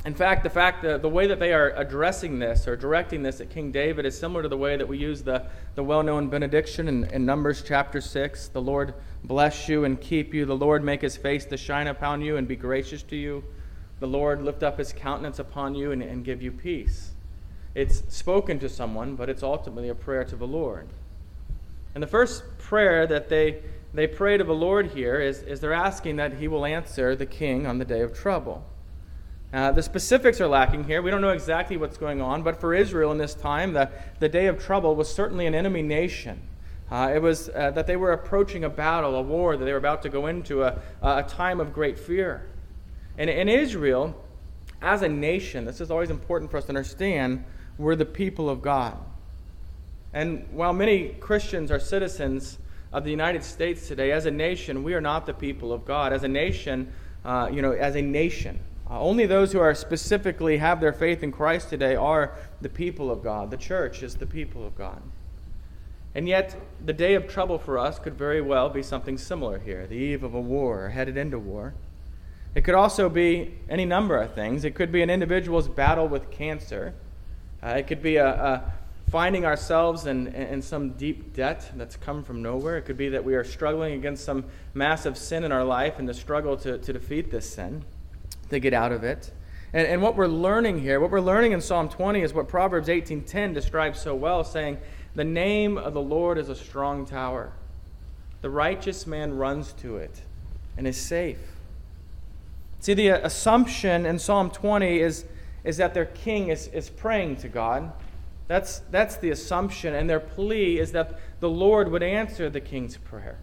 in 0.04 0.14
fact, 0.14 0.42
the 0.42 0.50
fact 0.50 0.82
that 0.82 1.00
the 1.00 1.08
way 1.08 1.28
that 1.28 1.38
they 1.38 1.52
are 1.52 1.70
addressing 1.76 2.40
this 2.40 2.66
or 2.66 2.76
directing 2.76 3.22
this 3.22 3.40
at 3.40 3.50
King 3.50 3.70
David 3.70 4.04
is 4.04 4.18
similar 4.18 4.42
to 4.42 4.48
the 4.48 4.56
way 4.56 4.76
that 4.76 4.88
we 4.88 4.98
use 4.98 5.22
the, 5.22 5.46
the 5.76 5.84
well 5.84 6.02
known 6.02 6.28
benediction 6.28 6.88
in, 6.88 7.04
in 7.04 7.24
Numbers 7.24 7.62
chapter 7.64 8.00
6. 8.00 8.48
The 8.48 8.60
Lord 8.60 8.94
bless 9.22 9.68
you 9.68 9.84
and 9.84 10.00
keep 10.00 10.34
you. 10.34 10.44
The 10.44 10.56
Lord 10.56 10.82
make 10.82 11.02
his 11.02 11.16
face 11.16 11.44
to 11.46 11.56
shine 11.56 11.86
upon 11.86 12.20
you 12.20 12.36
and 12.36 12.48
be 12.48 12.56
gracious 12.56 13.04
to 13.04 13.16
you 13.16 13.44
the 14.02 14.08
Lord 14.08 14.42
lift 14.42 14.62
up 14.62 14.78
his 14.78 14.92
countenance 14.92 15.38
upon 15.38 15.74
you 15.74 15.92
and, 15.92 16.02
and 16.02 16.24
give 16.24 16.42
you 16.42 16.50
peace. 16.50 17.12
It's 17.74 18.02
spoken 18.14 18.58
to 18.58 18.68
someone, 18.68 19.14
but 19.14 19.30
it's 19.30 19.42
ultimately 19.42 19.88
a 19.88 19.94
prayer 19.94 20.24
to 20.24 20.36
the 20.36 20.46
Lord. 20.46 20.88
And 21.94 22.02
the 22.02 22.08
first 22.08 22.42
prayer 22.58 23.06
that 23.06 23.28
they, 23.28 23.62
they 23.94 24.06
pray 24.06 24.36
to 24.36 24.44
the 24.44 24.52
Lord 24.52 24.88
here 24.88 25.20
is, 25.20 25.42
is 25.42 25.60
they're 25.60 25.72
asking 25.72 26.16
that 26.16 26.34
he 26.34 26.48
will 26.48 26.66
answer 26.66 27.14
the 27.14 27.26
king 27.26 27.66
on 27.66 27.78
the 27.78 27.84
day 27.84 28.00
of 28.00 28.12
trouble. 28.12 28.64
Uh, 29.52 29.70
the 29.70 29.82
specifics 29.82 30.40
are 30.40 30.48
lacking 30.48 30.84
here. 30.84 31.00
We 31.00 31.10
don't 31.10 31.20
know 31.20 31.30
exactly 31.30 31.76
what's 31.76 31.96
going 31.96 32.20
on, 32.20 32.42
but 32.42 32.60
for 32.60 32.74
Israel 32.74 33.12
in 33.12 33.18
this 33.18 33.34
time, 33.34 33.72
the, 33.72 33.88
the 34.18 34.28
day 34.28 34.46
of 34.46 34.62
trouble 34.62 34.96
was 34.96 35.12
certainly 35.12 35.46
an 35.46 35.54
enemy 35.54 35.82
nation. 35.82 36.42
Uh, 36.90 37.12
it 37.14 37.22
was 37.22 37.50
uh, 37.50 37.70
that 37.70 37.86
they 37.86 37.96
were 37.96 38.12
approaching 38.12 38.64
a 38.64 38.68
battle, 38.68 39.14
a 39.14 39.22
war, 39.22 39.56
that 39.56 39.64
they 39.64 39.72
were 39.72 39.78
about 39.78 40.02
to 40.02 40.08
go 40.08 40.26
into, 40.26 40.64
a, 40.64 40.78
a 41.02 41.22
time 41.22 41.60
of 41.60 41.72
great 41.72 41.98
fear. 41.98 42.48
And 43.18 43.28
in 43.28 43.48
Israel, 43.48 44.14
as 44.80 45.02
a 45.02 45.08
nation, 45.08 45.64
this 45.64 45.80
is 45.80 45.90
always 45.90 46.10
important 46.10 46.50
for 46.50 46.56
us 46.56 46.64
to 46.64 46.70
understand, 46.70 47.44
we're 47.78 47.96
the 47.96 48.04
people 48.04 48.50
of 48.50 48.62
God. 48.62 48.96
And 50.12 50.46
while 50.50 50.72
many 50.72 51.08
Christians 51.20 51.70
are 51.70 51.78
citizens 51.78 52.58
of 52.92 53.04
the 53.04 53.10
United 53.10 53.44
States 53.44 53.88
today, 53.88 54.12
as 54.12 54.26
a 54.26 54.30
nation, 54.30 54.82
we 54.82 54.94
are 54.94 55.00
not 55.00 55.24
the 55.24 55.32
people 55.32 55.72
of 55.72 55.84
God. 55.84 56.12
As 56.12 56.24
a 56.24 56.28
nation, 56.28 56.92
uh, 57.24 57.48
you 57.50 57.62
know, 57.62 57.72
as 57.72 57.96
a 57.96 58.02
nation, 58.02 58.60
uh, 58.90 59.00
only 59.00 59.24
those 59.24 59.52
who 59.52 59.60
are 59.60 59.74
specifically 59.74 60.58
have 60.58 60.80
their 60.80 60.92
faith 60.92 61.22
in 61.22 61.32
Christ 61.32 61.70
today 61.70 61.94
are 61.94 62.36
the 62.60 62.68
people 62.68 63.10
of 63.10 63.22
God. 63.22 63.50
The 63.50 63.56
church 63.56 64.02
is 64.02 64.16
the 64.16 64.26
people 64.26 64.66
of 64.66 64.76
God. 64.76 65.00
And 66.14 66.28
yet, 66.28 66.60
the 66.84 66.92
day 66.92 67.14
of 67.14 67.26
trouble 67.26 67.58
for 67.58 67.78
us 67.78 67.98
could 67.98 68.18
very 68.18 68.42
well 68.42 68.68
be 68.68 68.82
something 68.82 69.16
similar 69.16 69.58
here 69.58 69.86
the 69.86 69.94
eve 69.94 70.22
of 70.22 70.34
a 70.34 70.40
war, 70.40 70.90
headed 70.90 71.16
into 71.16 71.38
war. 71.38 71.72
It 72.54 72.62
could 72.62 72.74
also 72.74 73.08
be 73.08 73.54
any 73.68 73.84
number 73.84 74.16
of 74.16 74.34
things. 74.34 74.64
It 74.64 74.74
could 74.74 74.92
be 74.92 75.02
an 75.02 75.10
individual's 75.10 75.68
battle 75.68 76.06
with 76.06 76.30
cancer. 76.30 76.94
Uh, 77.62 77.74
it 77.78 77.86
could 77.86 78.02
be 78.02 78.16
a, 78.16 78.28
a 78.28 78.72
finding 79.10 79.44
ourselves 79.44 80.06
in, 80.06 80.28
in 80.28 80.62
some 80.62 80.90
deep 80.90 81.34
debt 81.34 81.70
that's 81.76 81.96
come 81.96 82.24
from 82.24 82.42
nowhere. 82.42 82.78
It 82.78 82.82
could 82.82 82.96
be 82.96 83.10
that 83.10 83.24
we 83.24 83.34
are 83.34 83.44
struggling 83.44 83.94
against 83.94 84.24
some 84.24 84.44
massive 84.74 85.18
sin 85.18 85.44
in 85.44 85.52
our 85.52 85.64
life 85.64 85.98
and 85.98 86.08
the 86.08 86.14
struggle 86.14 86.56
to, 86.58 86.78
to 86.78 86.92
defeat 86.92 87.30
this 87.30 87.48
sin, 87.48 87.84
to 88.50 88.58
get 88.58 88.72
out 88.72 88.90
of 88.90 89.04
it. 89.04 89.30
And, 89.72 89.86
and 89.86 90.02
what 90.02 90.16
we're 90.16 90.28
learning 90.28 90.80
here, 90.80 91.00
what 91.00 91.10
we're 91.10 91.20
learning 91.20 91.52
in 91.52 91.60
Psalm 91.60 91.88
20 91.88 92.22
is 92.22 92.32
what 92.32 92.48
Proverbs 92.48 92.88
18.10 92.88 93.54
describes 93.54 94.00
so 94.00 94.14
well, 94.14 94.44
saying, 94.44 94.78
The 95.14 95.24
name 95.24 95.78
of 95.78 95.94
the 95.94 96.00
Lord 96.00 96.38
is 96.38 96.48
a 96.48 96.56
strong 96.56 97.06
tower. 97.06 97.52
The 98.40 98.50
righteous 98.50 99.06
man 99.06 99.36
runs 99.36 99.72
to 99.74 99.98
it 99.98 100.22
and 100.76 100.86
is 100.86 100.96
safe. 100.96 101.38
See, 102.82 102.94
the 102.94 103.10
assumption 103.10 104.06
in 104.06 104.18
Psalm 104.18 104.50
20 104.50 104.98
is, 104.98 105.24
is 105.62 105.76
that 105.76 105.94
their 105.94 106.06
king 106.06 106.48
is, 106.48 106.66
is 106.66 106.90
praying 106.90 107.36
to 107.36 107.48
God. 107.48 107.92
That's, 108.48 108.80
that's 108.90 109.16
the 109.18 109.30
assumption, 109.30 109.94
and 109.94 110.10
their 110.10 110.18
plea 110.18 110.80
is 110.80 110.90
that 110.90 111.20
the 111.38 111.48
Lord 111.48 111.92
would 111.92 112.02
answer 112.02 112.50
the 112.50 112.60
king's 112.60 112.96
prayer. 112.96 113.38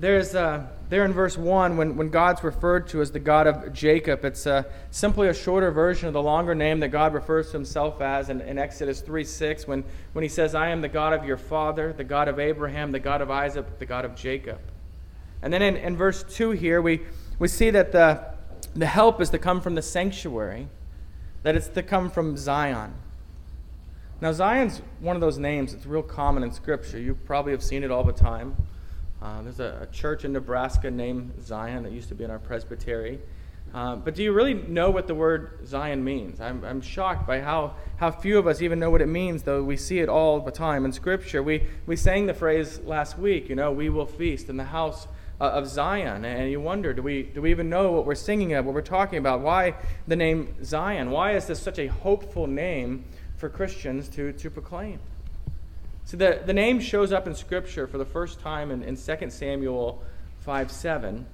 There's 0.00 0.32
there 0.32 1.04
in 1.04 1.12
verse 1.12 1.38
1, 1.38 1.76
when, 1.76 1.96
when 1.96 2.08
God's 2.10 2.42
referred 2.42 2.88
to 2.88 3.02
as 3.02 3.12
the 3.12 3.20
God 3.20 3.46
of 3.46 3.72
Jacob, 3.72 4.24
it's 4.24 4.48
simply 4.90 5.28
a 5.28 5.34
shorter 5.34 5.70
version 5.70 6.08
of 6.08 6.12
the 6.12 6.22
longer 6.22 6.56
name 6.56 6.80
that 6.80 6.88
God 6.88 7.14
refers 7.14 7.46
to 7.46 7.52
himself 7.52 8.00
as 8.00 8.30
in, 8.30 8.40
in 8.40 8.58
Exodus 8.58 9.00
3 9.00 9.22
6, 9.22 9.68
when, 9.68 9.84
when 10.12 10.24
he 10.24 10.28
says, 10.28 10.56
I 10.56 10.70
am 10.70 10.80
the 10.80 10.88
God 10.88 11.12
of 11.12 11.24
your 11.24 11.36
father, 11.36 11.92
the 11.92 12.02
God 12.02 12.26
of 12.26 12.40
Abraham, 12.40 12.90
the 12.90 12.98
God 12.98 13.20
of 13.20 13.30
Isaac, 13.30 13.78
the 13.78 13.86
God 13.86 14.04
of 14.04 14.16
Jacob. 14.16 14.58
And 15.40 15.52
then 15.52 15.62
in, 15.62 15.76
in 15.76 15.96
verse 15.96 16.24
2 16.24 16.50
here, 16.50 16.82
we, 16.82 17.02
we 17.40 17.48
see 17.48 17.70
that 17.70 17.90
the, 17.90 18.22
the 18.76 18.86
help 18.86 19.20
is 19.20 19.30
to 19.30 19.38
come 19.38 19.60
from 19.60 19.74
the 19.74 19.82
sanctuary, 19.82 20.68
that 21.42 21.56
it's 21.56 21.68
to 21.68 21.82
come 21.82 22.10
from 22.10 22.36
Zion. 22.36 22.92
Now, 24.20 24.30
Zion's 24.32 24.82
one 25.00 25.16
of 25.16 25.22
those 25.22 25.38
names 25.38 25.72
that's 25.72 25.86
real 25.86 26.02
common 26.02 26.42
in 26.44 26.52
Scripture. 26.52 26.98
You 26.98 27.14
probably 27.14 27.52
have 27.52 27.62
seen 27.62 27.82
it 27.82 27.90
all 27.90 28.04
the 28.04 28.12
time. 28.12 28.54
Uh, 29.22 29.40
there's 29.42 29.58
a, 29.58 29.78
a, 29.82 29.86
church 29.86 30.24
in 30.24 30.32
Nebraska 30.32 30.90
named 30.90 31.32
Zion 31.42 31.82
that 31.82 31.92
used 31.92 32.08
to 32.10 32.14
be 32.14 32.24
in 32.24 32.30
our 32.30 32.38
presbytery. 32.38 33.18
Uh, 33.72 33.96
but 33.96 34.14
do 34.14 34.22
you 34.22 34.32
really 34.32 34.54
know 34.54 34.90
what 34.90 35.06
the 35.06 35.14
word 35.14 35.66
Zion 35.66 36.04
means? 36.04 36.40
I'm, 36.40 36.62
I'm 36.64 36.82
shocked 36.82 37.26
by 37.26 37.40
how, 37.40 37.74
how 37.96 38.10
few 38.10 38.38
of 38.38 38.46
us 38.46 38.60
even 38.60 38.78
know 38.78 38.90
what 38.90 39.00
it 39.00 39.06
means, 39.06 39.44
though 39.44 39.62
we 39.62 39.76
see 39.76 40.00
it 40.00 40.08
all 40.10 40.40
the 40.40 40.50
time 40.50 40.84
in 40.84 40.92
Scripture. 40.92 41.42
We, 41.42 41.66
we 41.86 41.96
sang 41.96 42.26
the 42.26 42.34
phrase 42.34 42.80
last 42.80 43.18
week, 43.18 43.48
you 43.48 43.54
know, 43.54 43.72
we 43.72 43.88
will 43.88 44.06
feast 44.06 44.50
in 44.50 44.58
the 44.58 44.64
house 44.64 45.06
of 45.46 45.66
Zion. 45.66 46.24
And 46.24 46.50
you 46.50 46.60
wonder, 46.60 46.92
do 46.92 47.02
we, 47.02 47.22
do 47.22 47.42
we 47.42 47.50
even 47.50 47.70
know 47.70 47.92
what 47.92 48.04
we're 48.04 48.14
singing 48.14 48.52
of, 48.54 48.66
what 48.66 48.74
we're 48.74 48.82
talking 48.82 49.18
about? 49.18 49.40
Why 49.40 49.74
the 50.06 50.16
name 50.16 50.54
Zion? 50.64 51.10
Why 51.10 51.32
is 51.32 51.46
this 51.46 51.60
such 51.60 51.78
a 51.78 51.86
hopeful 51.86 52.46
name 52.46 53.04
for 53.36 53.48
Christians 53.48 54.08
to, 54.10 54.32
to 54.34 54.50
proclaim? 54.50 55.00
So 56.04 56.16
the, 56.16 56.42
the 56.44 56.52
name 56.52 56.80
shows 56.80 57.12
up 57.12 57.26
in 57.26 57.34
Scripture 57.34 57.86
for 57.86 57.96
the 57.96 58.04
first 58.04 58.40
time 58.40 58.70
in, 58.70 58.82
in 58.82 58.96
2 58.96 59.30
Samuel 59.30 60.02
5 60.40 60.70
7. 60.70 61.26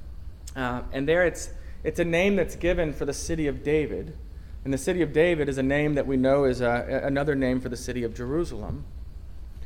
Uh, 0.54 0.82
and 0.92 1.08
there 1.08 1.24
it's, 1.24 1.50
it's 1.82 1.98
a 1.98 2.04
name 2.04 2.36
that's 2.36 2.56
given 2.56 2.92
for 2.92 3.04
the 3.04 3.12
city 3.12 3.46
of 3.46 3.62
David. 3.62 4.16
And 4.64 4.72
the 4.72 4.78
city 4.78 5.02
of 5.02 5.12
David 5.12 5.48
is 5.48 5.58
a 5.58 5.62
name 5.62 5.94
that 5.94 6.06
we 6.06 6.16
know 6.16 6.44
is 6.44 6.60
a, 6.60 7.02
another 7.04 7.34
name 7.34 7.60
for 7.60 7.68
the 7.68 7.76
city 7.76 8.02
of 8.02 8.14
Jerusalem. 8.14 8.84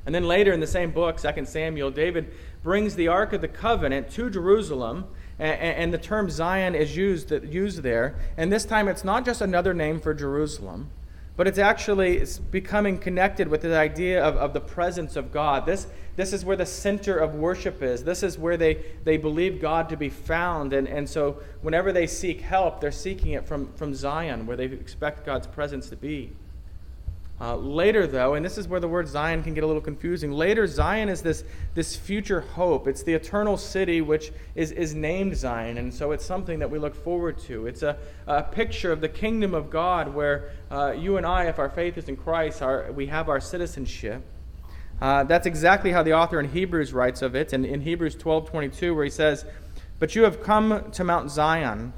And 0.07 0.14
then 0.14 0.26
later 0.26 0.52
in 0.52 0.61
the 0.61 0.66
same 0.66 0.90
book, 0.90 1.19
2 1.19 1.45
Samuel, 1.45 1.90
David 1.90 2.33
brings 2.62 2.95
the 2.95 3.09
Ark 3.09 3.33
of 3.33 3.40
the 3.40 3.49
Covenant 3.49 4.11
to 4.11 4.30
Jerusalem, 4.30 5.07
and, 5.38 5.61
and 5.61 5.95
the 5.95 5.99
term 5.99 6.30
Zion 6.30 6.75
is 6.75 6.97
used, 6.97 7.30
used 7.45 7.83
there. 7.83 8.16
And 8.37 8.52
this 8.52 8.64
time 8.64 8.88
it's 8.88 9.04
not 9.04 9.25
just 9.25 9.40
another 9.40 9.75
name 9.75 10.00
for 10.00 10.14
Jerusalem, 10.14 10.90
but 11.37 11.47
it's 11.47 11.59
actually 11.59 12.19
it's 12.19 12.38
becoming 12.38 12.99
connected 12.99 13.49
with 13.49 13.62
the 13.62 13.75
idea 13.76 14.23
of, 14.23 14.37
of 14.37 14.52
the 14.52 14.61
presence 14.61 15.16
of 15.16 15.33
God. 15.33 15.64
This, 15.64 15.87
this 16.16 16.35
is 16.35 16.45
where 16.45 16.57
the 16.57 16.66
center 16.66 17.16
of 17.16 17.35
worship 17.35 17.83
is. 17.83 18.04
This 18.04 18.23
is 18.23 18.38
where 18.38 18.59
they, 18.59 18.85
they 19.04 19.16
believe 19.16 19.61
God 19.61 19.88
to 19.88 19.97
be 19.97 20.11
found. 20.11 20.75
And, 20.75 20.87
and 20.87 21.09
so 21.09 21.40
whenever 21.62 21.92
they 21.92 22.07
seek 22.07 22.42
help, 22.42 22.80
they're 22.80 22.92
seeking 22.92 23.33
it 23.33 23.47
from, 23.47 23.73
from 23.73 23.95
Zion, 23.95 24.47
where 24.47 24.57
they 24.57 24.66
expect 24.66 25.25
God's 25.25 25.47
presence 25.47 25.88
to 25.88 25.97
be. 25.97 26.33
Uh, 27.40 27.56
later, 27.56 28.06
though, 28.06 28.35
and 28.35 28.44
this 28.44 28.59
is 28.59 28.68
where 28.68 28.80
the 28.80 28.88
word 28.88 29.09
Zion 29.09 29.42
can 29.42 29.54
get 29.54 29.64
a 29.64 29.66
little 29.66 29.80
confusing. 29.80 30.30
Later, 30.30 30.66
Zion 30.66 31.09
is 31.09 31.23
this, 31.23 31.42
this 31.73 31.97
future 31.97 32.42
hope. 32.42 32.87
It's 32.87 33.02
the 33.02 33.14
eternal 33.14 33.56
city 33.56 34.02
which 34.02 34.30
is, 34.54 34.73
is 34.73 34.94
named 34.94 35.35
Zion, 35.35 35.78
and 35.78 35.92
so 35.92 36.12
it's 36.12 36.25
something 36.25 36.59
that 36.59 36.70
we 36.70 36.78
look 36.78 36.94
forward 36.94 37.38
to. 37.38 37.66
It's 37.66 37.82
a, 37.82 37.97
a 38.26 38.42
picture 38.42 38.92
of 38.92 39.00
the 39.00 39.09
kingdom 39.09 39.54
of 39.54 39.70
God 39.70 40.14
where 40.14 40.50
uh, 40.70 40.92
you 40.92 41.16
and 41.16 41.25
I, 41.25 41.44
if 41.44 41.59
our 41.59 41.70
faith 41.70 41.97
is 41.97 42.11
in 42.11 42.16
Christ, 42.18 42.61
are, 42.61 42.92
we 42.92 43.06
have 43.06 43.30
our 43.30 43.40
citizenship. 43.40 44.23
Uh, 45.00 45.25
that's 45.25 45.47
exactly 45.47 45.92
how 45.92 46.02
the 46.02 46.12
author 46.12 46.40
in 46.40 46.50
Hebrews 46.50 46.92
writes 46.92 47.23
of 47.23 47.35
it, 47.35 47.54
and 47.54 47.64
in 47.64 47.80
Hebrews 47.80 48.16
12 48.16 48.50
22, 48.50 48.94
where 48.94 49.04
he 49.04 49.11
says, 49.11 49.47
But 49.99 50.14
you 50.14 50.25
have 50.25 50.42
come 50.42 50.90
to 50.90 51.04
Mount 51.04 51.30
Zion 51.30 51.94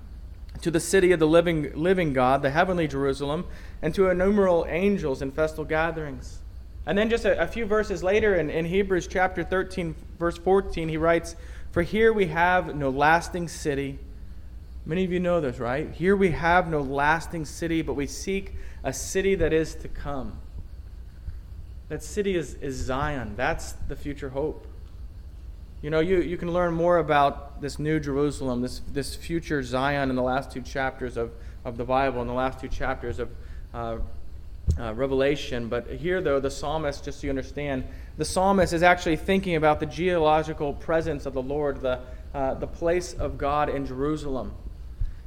to 0.62 0.70
the 0.70 0.80
city 0.80 1.12
of 1.12 1.20
the 1.20 1.26
living, 1.26 1.72
living 1.74 2.12
God, 2.12 2.42
the 2.42 2.50
heavenly 2.50 2.88
Jerusalem, 2.88 3.44
and 3.82 3.94
to 3.94 4.08
innumerable 4.08 4.64
angels 4.68 5.20
in 5.20 5.32
festal 5.32 5.64
gatherings. 5.64 6.38
And 6.86 6.96
then 6.96 7.10
just 7.10 7.24
a, 7.24 7.40
a 7.40 7.46
few 7.46 7.66
verses 7.66 8.02
later 8.02 8.36
in, 8.36 8.48
in 8.48 8.64
Hebrews 8.64 9.06
chapter 9.06 9.44
13, 9.44 9.94
verse 10.18 10.38
14, 10.38 10.88
he 10.88 10.96
writes, 10.96 11.36
For 11.72 11.82
here 11.82 12.12
we 12.12 12.26
have 12.26 12.74
no 12.74 12.90
lasting 12.90 13.48
city. 13.48 13.98
Many 14.86 15.04
of 15.04 15.12
you 15.12 15.20
know 15.20 15.40
this, 15.40 15.58
right? 15.58 15.90
Here 15.90 16.16
we 16.16 16.30
have 16.30 16.68
no 16.68 16.80
lasting 16.80 17.44
city, 17.44 17.82
but 17.82 17.94
we 17.94 18.06
seek 18.06 18.54
a 18.82 18.92
city 18.92 19.34
that 19.36 19.52
is 19.52 19.74
to 19.76 19.88
come. 19.88 20.38
That 21.88 22.02
city 22.02 22.36
is, 22.36 22.54
is 22.54 22.74
Zion. 22.76 23.34
That's 23.36 23.72
the 23.88 23.96
future 23.96 24.30
hope. 24.30 24.66
You 25.82 25.90
know, 25.90 25.98
you, 25.98 26.20
you 26.20 26.36
can 26.36 26.52
learn 26.52 26.74
more 26.74 26.98
about 26.98 27.60
this 27.60 27.80
new 27.80 27.98
Jerusalem, 27.98 28.62
this, 28.62 28.82
this 28.92 29.16
future 29.16 29.64
Zion 29.64 30.10
in 30.10 30.16
the 30.16 30.22
last 30.22 30.52
two 30.52 30.62
chapters 30.62 31.16
of, 31.16 31.32
of 31.64 31.76
the 31.76 31.84
Bible, 31.84 32.22
in 32.22 32.28
the 32.28 32.32
last 32.34 32.60
two 32.60 32.68
chapters 32.68 33.18
of 33.18 33.28
uh, 33.74 33.98
uh, 34.78 34.94
Revelation. 34.94 35.68
But 35.68 35.88
here, 35.88 36.20
though, 36.20 36.38
the 36.38 36.52
psalmist, 36.52 37.04
just 37.04 37.20
so 37.20 37.26
you 37.26 37.30
understand, 37.30 37.82
the 38.16 38.24
psalmist 38.24 38.72
is 38.72 38.84
actually 38.84 39.16
thinking 39.16 39.56
about 39.56 39.80
the 39.80 39.86
geological 39.86 40.72
presence 40.72 41.26
of 41.26 41.34
the 41.34 41.42
Lord, 41.42 41.80
the, 41.80 41.98
uh, 42.32 42.54
the 42.54 42.68
place 42.68 43.12
of 43.14 43.36
God 43.36 43.68
in 43.68 43.84
Jerusalem. 43.84 44.54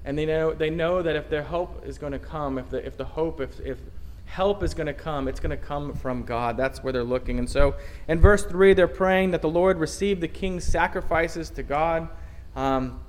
And 0.05 0.17
they 0.17 0.25
know, 0.25 0.53
they 0.53 0.69
know 0.69 1.01
that 1.01 1.17
if 1.17 1.29
their 1.29 1.43
hope 1.43 1.85
is 1.85 1.97
going 1.97 2.13
to 2.13 2.19
come, 2.19 2.57
if 2.57 2.69
the, 2.69 2.85
if 2.85 2.95
the 2.95 3.03
hope, 3.03 3.41
if, 3.41 3.59
if 3.59 3.77
help 4.25 4.63
is 4.63 4.73
going 4.73 4.87
to 4.87 4.93
come. 4.93 5.27
It's 5.27 5.39
going 5.39 5.57
to 5.57 5.63
come 5.63 5.93
from 5.93 6.23
God. 6.23 6.57
That's 6.57 6.83
where 6.83 6.91
they're 6.91 7.03
looking. 7.03 7.39
And 7.39 7.49
so 7.49 7.75
in 8.07 8.19
verse 8.19 8.43
3, 8.43 8.73
they're 8.73 8.87
praying 8.87 9.31
that 9.31 9.41
the 9.41 9.49
Lord 9.49 9.77
receive 9.77 10.19
the 10.19 10.27
king's 10.27 10.63
sacrifices 10.63 11.49
to 11.51 11.63
God. 11.63 12.09
Um, 12.55 12.99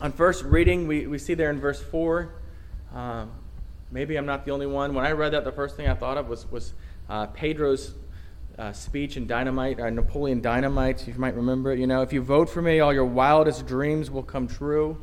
on 0.00 0.12
first 0.12 0.44
reading, 0.44 0.86
we, 0.86 1.06
we 1.06 1.18
see 1.18 1.34
there 1.34 1.50
in 1.50 1.58
verse 1.58 1.82
4. 1.82 2.34
Um, 2.94 3.32
maybe 3.90 4.16
I'm 4.16 4.26
not 4.26 4.44
the 4.44 4.52
only 4.52 4.66
one. 4.66 4.94
When 4.94 5.04
I 5.04 5.12
read 5.12 5.32
that, 5.32 5.44
the 5.44 5.52
first 5.52 5.76
thing 5.76 5.88
I 5.88 5.94
thought 5.94 6.18
of 6.18 6.28
was, 6.28 6.50
was 6.50 6.74
uh, 7.08 7.26
Pedro's 7.28 7.94
uh, 8.58 8.72
speech 8.72 9.16
in 9.16 9.26
Dynamite, 9.26 9.80
uh, 9.80 9.90
Napoleon 9.90 10.40
Dynamite, 10.40 11.06
you 11.06 11.14
might 11.14 11.34
remember 11.34 11.72
it. 11.72 11.78
You 11.78 11.86
know, 11.86 12.02
if 12.02 12.12
you 12.12 12.22
vote 12.22 12.48
for 12.48 12.62
me, 12.62 12.80
all 12.80 12.92
your 12.92 13.04
wildest 13.04 13.66
dreams 13.66 14.10
will 14.10 14.22
come 14.22 14.48
true. 14.48 14.98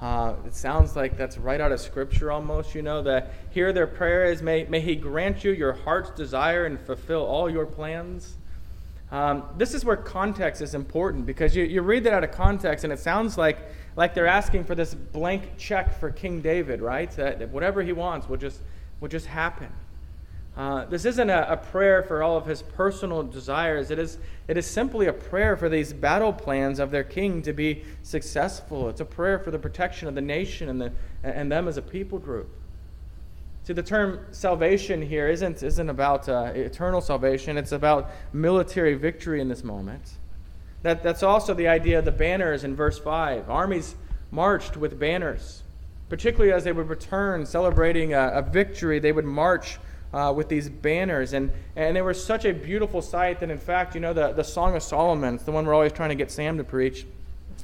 Uh, 0.00 0.34
it 0.46 0.54
sounds 0.54 0.94
like 0.94 1.16
that's 1.16 1.38
right 1.38 1.60
out 1.60 1.72
of 1.72 1.80
Scripture 1.80 2.30
almost, 2.30 2.74
you 2.74 2.82
know, 2.82 3.02
that 3.02 3.32
here 3.50 3.72
their 3.72 3.86
prayer 3.86 4.26
is, 4.26 4.42
may, 4.42 4.64
may 4.64 4.80
He 4.80 4.94
grant 4.94 5.42
you 5.42 5.52
your 5.52 5.72
heart's 5.72 6.10
desire 6.10 6.66
and 6.66 6.78
fulfill 6.78 7.24
all 7.24 7.48
your 7.48 7.64
plans. 7.64 8.36
Um, 9.10 9.44
this 9.56 9.72
is 9.72 9.84
where 9.84 9.96
context 9.96 10.60
is 10.60 10.74
important 10.74 11.24
because 11.24 11.56
you, 11.56 11.64
you 11.64 11.80
read 11.80 12.04
that 12.04 12.12
out 12.12 12.24
of 12.24 12.32
context 12.32 12.84
and 12.84 12.92
it 12.92 12.98
sounds 12.98 13.38
like, 13.38 13.58
like 13.94 14.14
they're 14.14 14.26
asking 14.26 14.64
for 14.64 14.74
this 14.74 14.94
blank 14.94 15.56
check 15.56 15.98
for 15.98 16.10
King 16.10 16.42
David, 16.42 16.80
right? 16.80 17.10
That 17.12 17.48
whatever 17.50 17.82
he 17.82 17.92
wants 17.92 18.28
will 18.28 18.36
just, 18.36 18.60
will 19.00 19.08
just 19.08 19.26
happen. 19.26 19.72
Uh, 20.56 20.86
this 20.86 21.04
isn't 21.04 21.28
a, 21.28 21.52
a, 21.52 21.56
prayer 21.56 22.02
for 22.02 22.22
all 22.22 22.38
of 22.38 22.46
his 22.46 22.62
personal 22.62 23.22
desires. 23.22 23.90
It 23.90 23.98
is, 23.98 24.16
it 24.48 24.56
is 24.56 24.66
simply 24.66 25.06
a 25.06 25.12
prayer 25.12 25.54
for 25.54 25.68
these 25.68 25.92
battle 25.92 26.32
plans 26.32 26.78
of 26.78 26.90
their 26.90 27.04
king 27.04 27.42
to 27.42 27.52
be 27.52 27.84
successful. 28.02 28.88
It's 28.88 29.02
a 29.02 29.04
prayer 29.04 29.38
for 29.38 29.50
the 29.50 29.58
protection 29.58 30.08
of 30.08 30.14
the 30.14 30.22
nation 30.22 30.70
and, 30.70 30.80
the, 30.80 30.92
and 31.22 31.52
them 31.52 31.68
as 31.68 31.76
a 31.76 31.82
people 31.82 32.18
group. 32.18 32.48
See, 33.64 33.74
the 33.74 33.82
term 33.82 34.20
salvation 34.30 35.02
here 35.02 35.28
isn't, 35.28 35.62
isn't 35.62 35.90
about 35.90 36.26
uh, 36.26 36.52
eternal 36.54 37.02
salvation, 37.02 37.58
it's 37.58 37.72
about 37.72 38.10
military 38.32 38.94
victory 38.94 39.42
in 39.42 39.48
this 39.48 39.62
moment. 39.62 40.12
That, 40.82 41.02
that's 41.02 41.22
also 41.22 41.52
the 41.52 41.68
idea 41.68 41.98
of 41.98 42.06
the 42.06 42.12
banners 42.12 42.64
in 42.64 42.74
verse 42.74 42.98
5. 42.98 43.50
Armies 43.50 43.96
marched 44.30 44.78
with 44.78 44.98
banners, 44.98 45.64
particularly 46.08 46.52
as 46.52 46.64
they 46.64 46.72
would 46.72 46.88
return 46.88 47.44
celebrating 47.44 48.14
a, 48.14 48.28
a 48.34 48.42
victory, 48.42 49.00
they 49.00 49.12
would 49.12 49.24
march 49.26 49.78
uh, 50.12 50.32
with 50.36 50.48
these 50.48 50.68
banners. 50.68 51.32
And, 51.32 51.50
and 51.74 51.96
they 51.96 52.02
were 52.02 52.14
such 52.14 52.44
a 52.44 52.52
beautiful 52.52 53.02
sight 53.02 53.40
that, 53.40 53.50
in 53.50 53.58
fact, 53.58 53.94
you 53.94 54.00
know, 54.00 54.12
the, 54.12 54.32
the 54.32 54.44
Song 54.44 54.76
of 54.76 54.82
Solomon, 54.82 55.38
the 55.44 55.52
one 55.52 55.66
we're 55.66 55.74
always 55.74 55.92
trying 55.92 56.10
to 56.10 56.14
get 56.14 56.30
Sam 56.30 56.56
to 56.58 56.64
preach. 56.64 57.06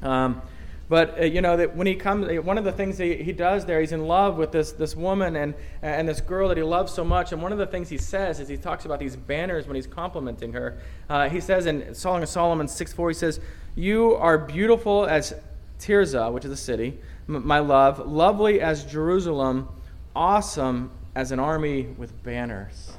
Um, 0.02 0.42
but 0.88 1.18
uh, 1.18 1.25
you 1.25 1.40
know 1.40 1.56
that 1.56 1.75
when 1.75 1.87
he 1.87 1.94
comes, 1.94 2.28
uh, 2.28 2.42
one 2.42 2.58
of 2.58 2.64
the 2.64 2.72
things 2.72 2.99
he, 2.99 3.14
he 3.14 3.32
does 3.32 3.64
there, 3.64 3.80
he's 3.80 3.92
in 3.92 4.06
love 4.06 4.37
with 4.37 4.52
this 4.52 4.72
this 4.72 4.94
woman 4.94 5.37
and 5.37 5.54
and 5.80 6.06
this 6.06 6.20
girl 6.20 6.49
that 6.49 6.58
he 6.58 6.62
loves 6.62 6.92
so 6.92 7.02
much. 7.02 7.32
And 7.32 7.40
one 7.40 7.50
of 7.50 7.56
the 7.56 7.66
things 7.66 7.88
he 7.88 7.96
says 7.96 8.40
is 8.40 8.49
he 8.49 8.58
talks 8.58 8.84
about 8.84 8.99
these 8.99 9.16
banners 9.16 9.66
when 9.66 9.76
he's 9.76 9.87
complimenting 9.87 10.52
her. 10.52 10.78
Uh, 11.08 11.30
he 11.30 11.40
says 11.40 11.64
in 11.64 11.94
Song 11.94 12.22
of 12.22 12.28
Solomon 12.28 12.68
six 12.68 12.92
four, 12.92 13.08
he 13.08 13.14
says, 13.14 13.40
"You 13.75 14.16
are 14.16 14.37
beautiful 14.37 15.06
as 15.06 15.32
Tirzah, 15.78 16.30
which 16.30 16.44
is 16.44 16.50
a 16.50 16.56
city, 16.58 16.99
my 17.26 17.61
love, 17.61 18.06
lovely 18.06 18.61
as 18.61 18.84
Jerusalem, 18.84 19.68
awesome 20.14 20.90
as 21.14 21.33
an 21.33 21.38
army 21.38 21.83
with 21.99 22.23
banners. 22.23 22.92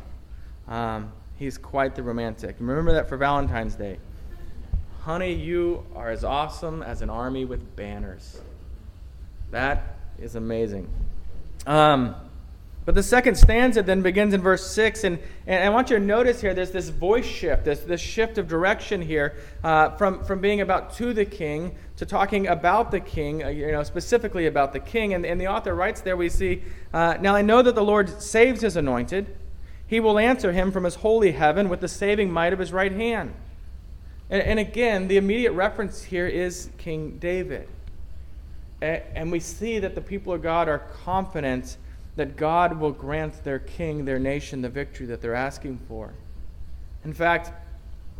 Um, 0.67 1.11
he's 1.37 1.57
quite 1.57 1.95
the 1.95 2.03
romantic. 2.03 2.55
Remember 2.59 2.93
that 2.93 3.09
for 3.09 3.17
Valentine's 3.17 3.75
Day. 3.75 3.97
Honey, 5.01 5.33
you 5.33 5.85
are 5.95 6.09
as 6.09 6.23
awesome 6.23 6.81
as 6.81 7.01
an 7.01 7.09
army 7.09 7.45
with 7.45 7.75
banners. 7.75 8.39
That 9.51 9.95
is 10.19 10.35
amazing. 10.35 10.87
Um, 11.67 12.15
But 12.85 12.95
the 12.95 13.03
second 13.03 13.35
stanza 13.35 13.81
then 13.81 14.01
begins 14.01 14.33
in 14.33 14.41
verse 14.41 14.69
6, 14.71 15.05
and, 15.05 15.19
and 15.47 15.63
I 15.63 15.69
want 15.69 15.89
you 15.89 15.97
to 15.97 16.03
notice 16.03 16.41
here 16.41 16.53
there's 16.53 16.71
this 16.71 16.89
voice 16.89 17.25
shift, 17.25 17.63
this, 17.63 17.79
this 17.79 18.01
shift 18.01 18.37
of 18.37 18.49
direction 18.49 19.01
here 19.01 19.37
uh, 19.63 19.91
from, 19.91 20.23
from 20.25 20.41
being 20.41 20.59
about 20.59 20.93
to 20.95 21.13
the 21.13 21.23
king 21.23 21.75
to 22.03 22.09
talking 22.09 22.47
about 22.47 22.91
the 22.91 22.99
king, 22.99 23.43
uh, 23.43 23.47
you 23.47 23.71
know, 23.71 23.81
specifically 23.83 24.45
about 24.45 24.73
the 24.73 24.79
king. 24.79 25.13
And, 25.13 25.25
and 25.25 25.39
the 25.39 25.47
author 25.47 25.73
writes 25.73 26.01
there, 26.01 26.17
we 26.17 26.27
see, 26.27 26.61
uh, 26.93 27.15
Now 27.21 27.33
I 27.33 27.41
know 27.41 27.61
that 27.61 27.75
the 27.75 27.83
Lord 27.83 28.21
saves 28.21 28.61
his 28.61 28.75
anointed. 28.75 29.37
He 29.87 30.01
will 30.01 30.19
answer 30.19 30.51
him 30.51 30.71
from 30.71 30.83
his 30.83 30.95
holy 30.95 31.31
heaven 31.31 31.69
with 31.69 31.79
the 31.79 31.87
saving 31.87 32.29
might 32.29 32.51
of 32.51 32.59
his 32.59 32.73
right 32.73 32.91
hand. 32.91 33.33
And, 34.29 34.41
and 34.43 34.59
again, 34.59 35.07
the 35.07 35.15
immediate 35.15 35.53
reference 35.53 36.03
here 36.03 36.27
is 36.27 36.69
King 36.77 37.19
David. 37.19 37.69
And, 38.81 39.01
and 39.15 39.31
we 39.31 39.39
see 39.39 39.79
that 39.79 39.95
the 39.95 40.01
people 40.01 40.33
of 40.33 40.41
God 40.41 40.67
are 40.67 40.79
confident 40.79 41.77
that 42.17 42.35
God 42.35 42.79
will 42.79 42.91
grant 42.91 43.45
their 43.45 43.59
king, 43.59 44.03
their 44.03 44.19
nation, 44.19 44.61
the 44.61 44.69
victory 44.69 45.05
that 45.05 45.21
they're 45.21 45.35
asking 45.35 45.79
for. 45.87 46.13
In 47.05 47.13
fact, 47.13 47.51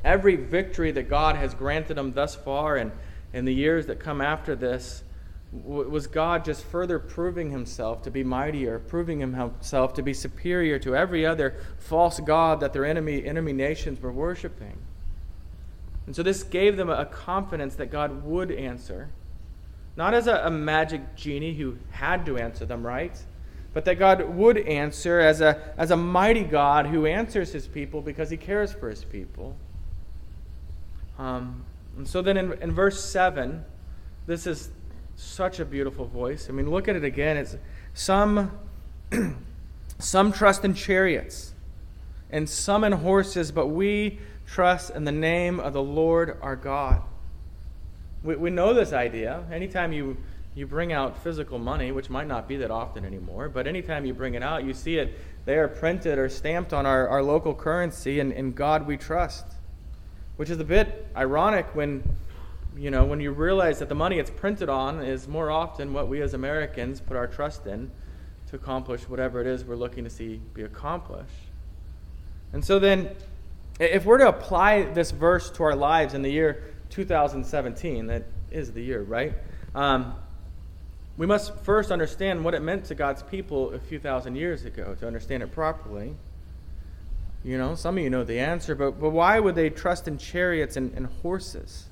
every 0.05 0.37
victory 0.37 0.91
that 0.91 1.09
God 1.09 1.35
has 1.35 1.53
granted 1.53 1.95
them 1.95 2.13
thus 2.13 2.33
far 2.33 2.77
and 2.77 2.91
in 3.33 3.45
the 3.45 3.53
years 3.53 3.87
that 3.87 3.99
come 3.99 4.21
after 4.21 4.55
this 4.55 5.03
was 5.51 6.07
God 6.07 6.43
just 6.43 6.63
further 6.65 6.97
proving 6.97 7.51
himself 7.51 8.01
to 8.03 8.11
be 8.11 8.23
mightier, 8.23 8.79
proving 8.79 9.19
himself 9.19 9.93
to 9.93 10.01
be 10.01 10.13
superior 10.13 10.79
to 10.79 10.95
every 10.95 11.25
other 11.25 11.55
false 11.77 12.19
god 12.19 12.59
that 12.61 12.73
their 12.73 12.85
enemy, 12.85 13.23
enemy 13.23 13.53
nations 13.53 14.01
were 14.01 14.11
worshiping. 14.11 14.79
And 16.07 16.15
so 16.15 16.23
this 16.23 16.41
gave 16.41 16.75
them 16.75 16.89
a 16.89 17.05
confidence 17.05 17.75
that 17.75 17.91
God 17.91 18.23
would 18.23 18.51
answer, 18.51 19.09
not 19.95 20.15
as 20.15 20.25
a, 20.25 20.37
a 20.45 20.49
magic 20.49 21.15
genie 21.15 21.53
who 21.53 21.77
had 21.91 22.25
to 22.25 22.37
answer 22.37 22.65
them, 22.65 22.85
right? 22.85 23.15
but 23.73 23.85
that 23.85 23.97
God 23.97 24.21
would 24.35 24.57
answer 24.57 25.19
as 25.19 25.41
a, 25.41 25.73
as 25.77 25.91
a 25.91 25.97
mighty 25.97 26.43
God 26.43 26.85
who 26.85 27.05
answers 27.05 27.51
his 27.51 27.67
people 27.67 28.01
because 28.01 28.29
he 28.29 28.37
cares 28.37 28.71
for 28.71 28.89
his 28.89 29.03
people. 29.03 29.55
Um, 31.17 31.65
and 31.97 32.07
so 32.07 32.21
then 32.21 32.37
in, 32.37 32.53
in 32.61 32.71
verse 32.71 33.03
7, 33.03 33.63
this 34.25 34.47
is 34.47 34.71
such 35.15 35.59
a 35.59 35.65
beautiful 35.65 36.05
voice. 36.05 36.47
I 36.49 36.53
mean, 36.53 36.69
look 36.69 36.87
at 36.87 36.95
it 36.95 37.03
again. 37.03 37.37
It's 37.37 37.55
some, 37.93 38.51
some 39.99 40.31
trust 40.31 40.65
in 40.65 40.73
chariots 40.73 41.53
and 42.29 42.49
some 42.49 42.83
in 42.83 42.93
horses, 42.93 43.51
but 43.51 43.67
we 43.67 44.19
trust 44.45 44.89
in 44.91 45.03
the 45.03 45.11
name 45.11 45.59
of 45.59 45.73
the 45.73 45.83
Lord 45.83 46.37
our 46.41 46.55
God. 46.55 47.01
We, 48.23 48.35
we 48.35 48.49
know 48.49 48.73
this 48.73 48.91
idea. 48.91 49.43
Anytime 49.51 49.93
you 49.93 50.17
you 50.55 50.67
bring 50.67 50.93
out 50.93 51.17
physical 51.23 51.57
money, 51.57 51.91
which 51.91 52.09
might 52.09 52.27
not 52.27 52.47
be 52.47 52.57
that 52.57 52.69
often 52.69 53.05
anymore, 53.05 53.49
but 53.49 53.65
anytime 53.65 54.05
you 54.05 54.13
bring 54.13 54.35
it 54.35 54.43
out, 54.43 54.63
you 54.63 54.73
see 54.73 54.97
it 54.97 55.17
there 55.45 55.67
printed 55.67 56.19
or 56.19 56.29
stamped 56.29 56.73
on 56.73 56.85
our, 56.85 57.07
our 57.07 57.23
local 57.23 57.55
currency, 57.55 58.19
and 58.19 58.31
in 58.31 58.53
God 58.53 58.85
we 58.85 58.95
trust. 58.95 59.45
Which 60.37 60.49
is 60.49 60.59
a 60.59 60.63
bit 60.63 61.07
ironic 61.15 61.67
when 61.75 62.03
you 62.75 62.89
know 62.89 63.05
when 63.05 63.19
you 63.19 63.31
realize 63.31 63.79
that 63.79 63.89
the 63.89 63.95
money 63.95 64.17
it's 64.17 64.31
printed 64.31 64.67
on 64.67 65.03
is 65.03 65.27
more 65.27 65.51
often 65.51 65.93
what 65.93 66.07
we 66.07 66.21
as 66.21 66.33
Americans 66.33 66.99
put 66.99 67.15
our 67.15 67.27
trust 67.27 67.67
in 67.67 67.91
to 68.49 68.55
accomplish 68.55 69.07
whatever 69.07 69.41
it 69.41 69.47
is 69.47 69.63
we're 69.63 69.75
looking 69.75 70.03
to 70.03 70.09
see 70.09 70.41
be 70.53 70.63
accomplished. 70.63 71.29
And 72.51 72.63
so 72.63 72.79
then 72.79 73.15
if 73.79 74.05
we're 74.05 74.19
to 74.19 74.27
apply 74.27 74.83
this 74.83 75.11
verse 75.11 75.49
to 75.51 75.63
our 75.63 75.75
lives 75.75 76.13
in 76.13 76.21
the 76.21 76.31
year 76.31 76.63
2017, 76.89 78.07
that 78.07 78.23
is 78.51 78.71
the 78.71 78.81
year, 78.81 79.01
right? 79.01 79.33
Um, 79.73 80.13
we 81.17 81.25
must 81.25 81.55
first 81.59 81.91
understand 81.91 82.43
what 82.43 82.53
it 82.53 82.61
meant 82.61 82.85
to 82.85 82.95
God's 82.95 83.23
people 83.23 83.73
a 83.73 83.79
few 83.79 83.99
thousand 83.99 84.35
years 84.35 84.65
ago 84.65 84.95
to 84.99 85.07
understand 85.07 85.43
it 85.43 85.51
properly. 85.51 86.15
You 87.43 87.57
know, 87.57 87.75
some 87.75 87.97
of 87.97 88.03
you 88.03 88.09
know 88.09 88.23
the 88.23 88.39
answer, 88.39 88.73
but, 88.73 88.99
but 88.99 89.09
why 89.09 89.39
would 89.39 89.55
they 89.55 89.69
trust 89.69 90.07
in 90.07 90.17
chariots 90.17 90.77
and, 90.77 90.93
and 90.93 91.07
horses? 91.21 91.89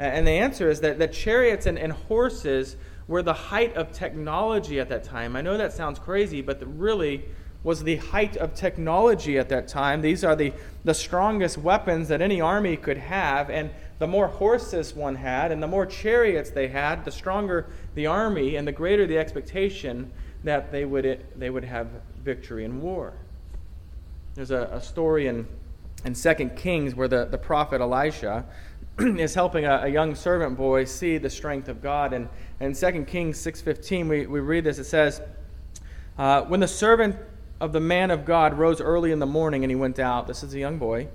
And 0.00 0.26
the 0.26 0.32
answer 0.32 0.68
is 0.68 0.80
that, 0.80 0.98
that 0.98 1.12
chariots 1.12 1.66
and, 1.66 1.78
and 1.78 1.92
horses 1.92 2.76
were 3.06 3.22
the 3.22 3.32
height 3.32 3.74
of 3.76 3.92
technology 3.92 4.80
at 4.80 4.88
that 4.88 5.04
time. 5.04 5.36
I 5.36 5.42
know 5.42 5.56
that 5.56 5.72
sounds 5.72 5.98
crazy, 5.98 6.42
but 6.42 6.62
really 6.78 7.24
was 7.64 7.82
the 7.82 7.96
height 7.96 8.36
of 8.36 8.54
technology 8.54 9.38
at 9.38 9.48
that 9.48 9.66
time. 9.66 10.00
These 10.00 10.24
are 10.24 10.36
the, 10.36 10.52
the 10.84 10.94
strongest 10.94 11.58
weapons 11.58 12.08
that 12.08 12.20
any 12.20 12.40
army 12.40 12.76
could 12.76 12.98
have. 12.98 13.50
And 13.50 13.70
the 13.98 14.06
more 14.06 14.28
horses 14.28 14.94
one 14.94 15.16
had 15.16 15.50
and 15.50 15.62
the 15.62 15.66
more 15.66 15.86
chariots 15.86 16.50
they 16.50 16.68
had, 16.68 17.04
the 17.04 17.10
stronger 17.10 17.66
the 17.94 18.06
army 18.06 18.56
and 18.56 18.66
the 18.66 18.72
greater 18.72 19.06
the 19.06 19.18
expectation 19.18 20.12
that 20.44 20.70
they 20.70 20.84
would, 20.84 21.26
they 21.36 21.50
would 21.50 21.64
have 21.64 21.88
victory 22.22 22.64
in 22.64 22.80
war. 22.80 23.12
There's 24.38 24.52
a, 24.52 24.70
a 24.72 24.80
story 24.80 25.26
in, 25.26 25.48
in 26.04 26.14
2 26.14 26.50
Kings 26.54 26.94
where 26.94 27.08
the, 27.08 27.24
the 27.24 27.36
prophet 27.36 27.80
Elisha 27.80 28.44
is 29.00 29.34
helping 29.34 29.64
a, 29.64 29.80
a, 29.82 29.88
young 29.88 30.14
servant 30.14 30.56
boy 30.56 30.84
see 30.84 31.18
the 31.18 31.28
strength 31.28 31.68
of 31.68 31.82
God. 31.82 32.12
And, 32.12 32.28
and 32.60 32.80
in 32.80 32.94
2 32.94 33.02
Kings 33.06 33.36
6.15, 33.44 34.08
we, 34.08 34.26
we 34.26 34.38
read 34.38 34.62
this. 34.62 34.78
It 34.78 34.84
says, 34.84 35.20
uh, 36.18 36.42
When 36.42 36.60
the 36.60 36.68
servant 36.68 37.16
of 37.58 37.72
the 37.72 37.80
man 37.80 38.12
of 38.12 38.24
God 38.24 38.56
rose 38.56 38.80
early 38.80 39.10
in 39.10 39.18
the 39.18 39.26
morning 39.26 39.64
and 39.64 39.72
he 39.72 39.74
went 39.74 39.98
out, 39.98 40.28
this 40.28 40.44
is 40.44 40.54
a 40.54 40.58
young 40.60 40.78
boy, 40.78 41.08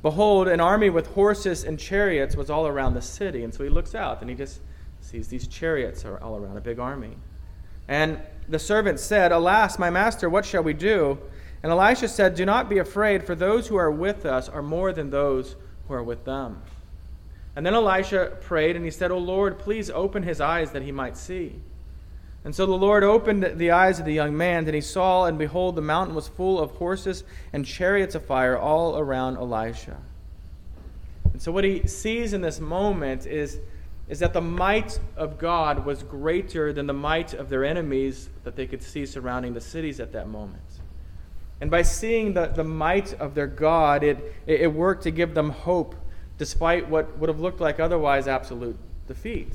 Behold, 0.00 0.48
an 0.48 0.60
army 0.60 0.88
with 0.88 1.08
horses 1.08 1.64
and 1.64 1.78
chariots 1.78 2.34
was 2.34 2.48
all 2.48 2.66
around 2.66 2.94
the 2.94 3.02
city. 3.02 3.44
And 3.44 3.52
so 3.52 3.62
he 3.62 3.68
looks 3.68 3.94
out 3.94 4.22
and 4.22 4.30
he 4.30 4.34
just 4.34 4.60
sees 5.02 5.28
these 5.28 5.46
chariots 5.46 6.06
are 6.06 6.18
all 6.22 6.34
around 6.34 6.56
a 6.56 6.62
big 6.62 6.78
army. 6.78 7.18
And 7.88 8.22
the 8.48 8.58
servant 8.58 9.00
said, 9.00 9.32
Alas, 9.32 9.78
my 9.78 9.90
master, 9.90 10.30
what 10.30 10.46
shall 10.46 10.62
we 10.62 10.72
do? 10.72 11.18
And 11.62 11.70
Elisha 11.70 12.08
said, 12.08 12.34
Do 12.34 12.46
not 12.46 12.68
be 12.68 12.78
afraid, 12.78 13.24
for 13.24 13.34
those 13.34 13.68
who 13.68 13.76
are 13.76 13.90
with 13.90 14.24
us 14.24 14.48
are 14.48 14.62
more 14.62 14.92
than 14.92 15.10
those 15.10 15.56
who 15.88 15.94
are 15.94 16.02
with 16.02 16.24
them. 16.24 16.62
And 17.54 17.66
then 17.66 17.74
Elisha 17.74 18.38
prayed, 18.40 18.76
and 18.76 18.84
he 18.84 18.90
said, 18.90 19.10
O 19.10 19.18
Lord, 19.18 19.58
please 19.58 19.90
open 19.90 20.22
his 20.22 20.40
eyes 20.40 20.70
that 20.70 20.82
he 20.82 20.92
might 20.92 21.16
see. 21.16 21.56
And 22.44 22.54
so 22.54 22.64
the 22.64 22.72
Lord 22.72 23.04
opened 23.04 23.58
the 23.58 23.72
eyes 23.72 23.98
of 23.98 24.06
the 24.06 24.14
young 24.14 24.34
man, 24.34 24.64
and 24.64 24.74
he 24.74 24.80
saw, 24.80 25.26
and 25.26 25.38
behold, 25.38 25.76
the 25.76 25.82
mountain 25.82 26.14
was 26.14 26.28
full 26.28 26.58
of 26.58 26.70
horses 26.72 27.24
and 27.52 27.66
chariots 27.66 28.14
of 28.14 28.24
fire 28.24 28.56
all 28.56 28.98
around 28.98 29.36
Elisha. 29.36 29.98
And 31.32 31.42
so 31.42 31.52
what 31.52 31.64
he 31.64 31.86
sees 31.86 32.32
in 32.32 32.40
this 32.40 32.60
moment 32.60 33.26
is, 33.26 33.58
is 34.08 34.20
that 34.20 34.32
the 34.32 34.40
might 34.40 34.98
of 35.16 35.38
God 35.38 35.84
was 35.84 36.02
greater 36.02 36.72
than 36.72 36.86
the 36.86 36.94
might 36.94 37.34
of 37.34 37.50
their 37.50 37.64
enemies 37.64 38.30
that 38.44 38.56
they 38.56 38.66
could 38.66 38.82
see 38.82 39.04
surrounding 39.04 39.52
the 39.52 39.60
cities 39.60 40.00
at 40.00 40.12
that 40.12 40.28
moment. 40.28 40.79
And 41.60 41.70
by 41.70 41.82
seeing 41.82 42.34
the, 42.34 42.46
the 42.46 42.64
might 42.64 43.12
of 43.14 43.34
their 43.34 43.46
God, 43.46 44.02
it, 44.02 44.34
it 44.46 44.72
worked 44.72 45.02
to 45.02 45.10
give 45.10 45.34
them 45.34 45.50
hope 45.50 45.94
despite 46.38 46.88
what 46.88 47.18
would 47.18 47.28
have 47.28 47.38
looked 47.38 47.60
like 47.60 47.78
otherwise 47.78 48.26
absolute 48.26 48.76
defeat. 49.06 49.54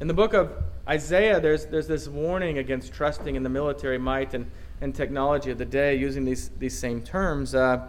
In 0.00 0.08
the 0.08 0.14
book 0.14 0.32
of 0.32 0.50
Isaiah, 0.88 1.40
there's, 1.40 1.66
there's 1.66 1.86
this 1.86 2.08
warning 2.08 2.58
against 2.58 2.92
trusting 2.92 3.36
in 3.36 3.42
the 3.42 3.48
military 3.50 3.98
might 3.98 4.32
and, 4.32 4.50
and 4.80 4.94
technology 4.94 5.50
of 5.50 5.58
the 5.58 5.66
day 5.66 5.94
using 5.94 6.24
these, 6.24 6.48
these 6.58 6.76
same 6.76 7.02
terms. 7.02 7.54
Uh, 7.54 7.86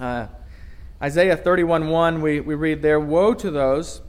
uh, 0.00 0.26
Isaiah 1.00 1.36
31:1, 1.36 2.20
we, 2.20 2.40
we 2.40 2.54
read 2.54 2.82
there, 2.82 2.98
Woe 2.98 3.34
to 3.34 3.50
those 3.50 4.00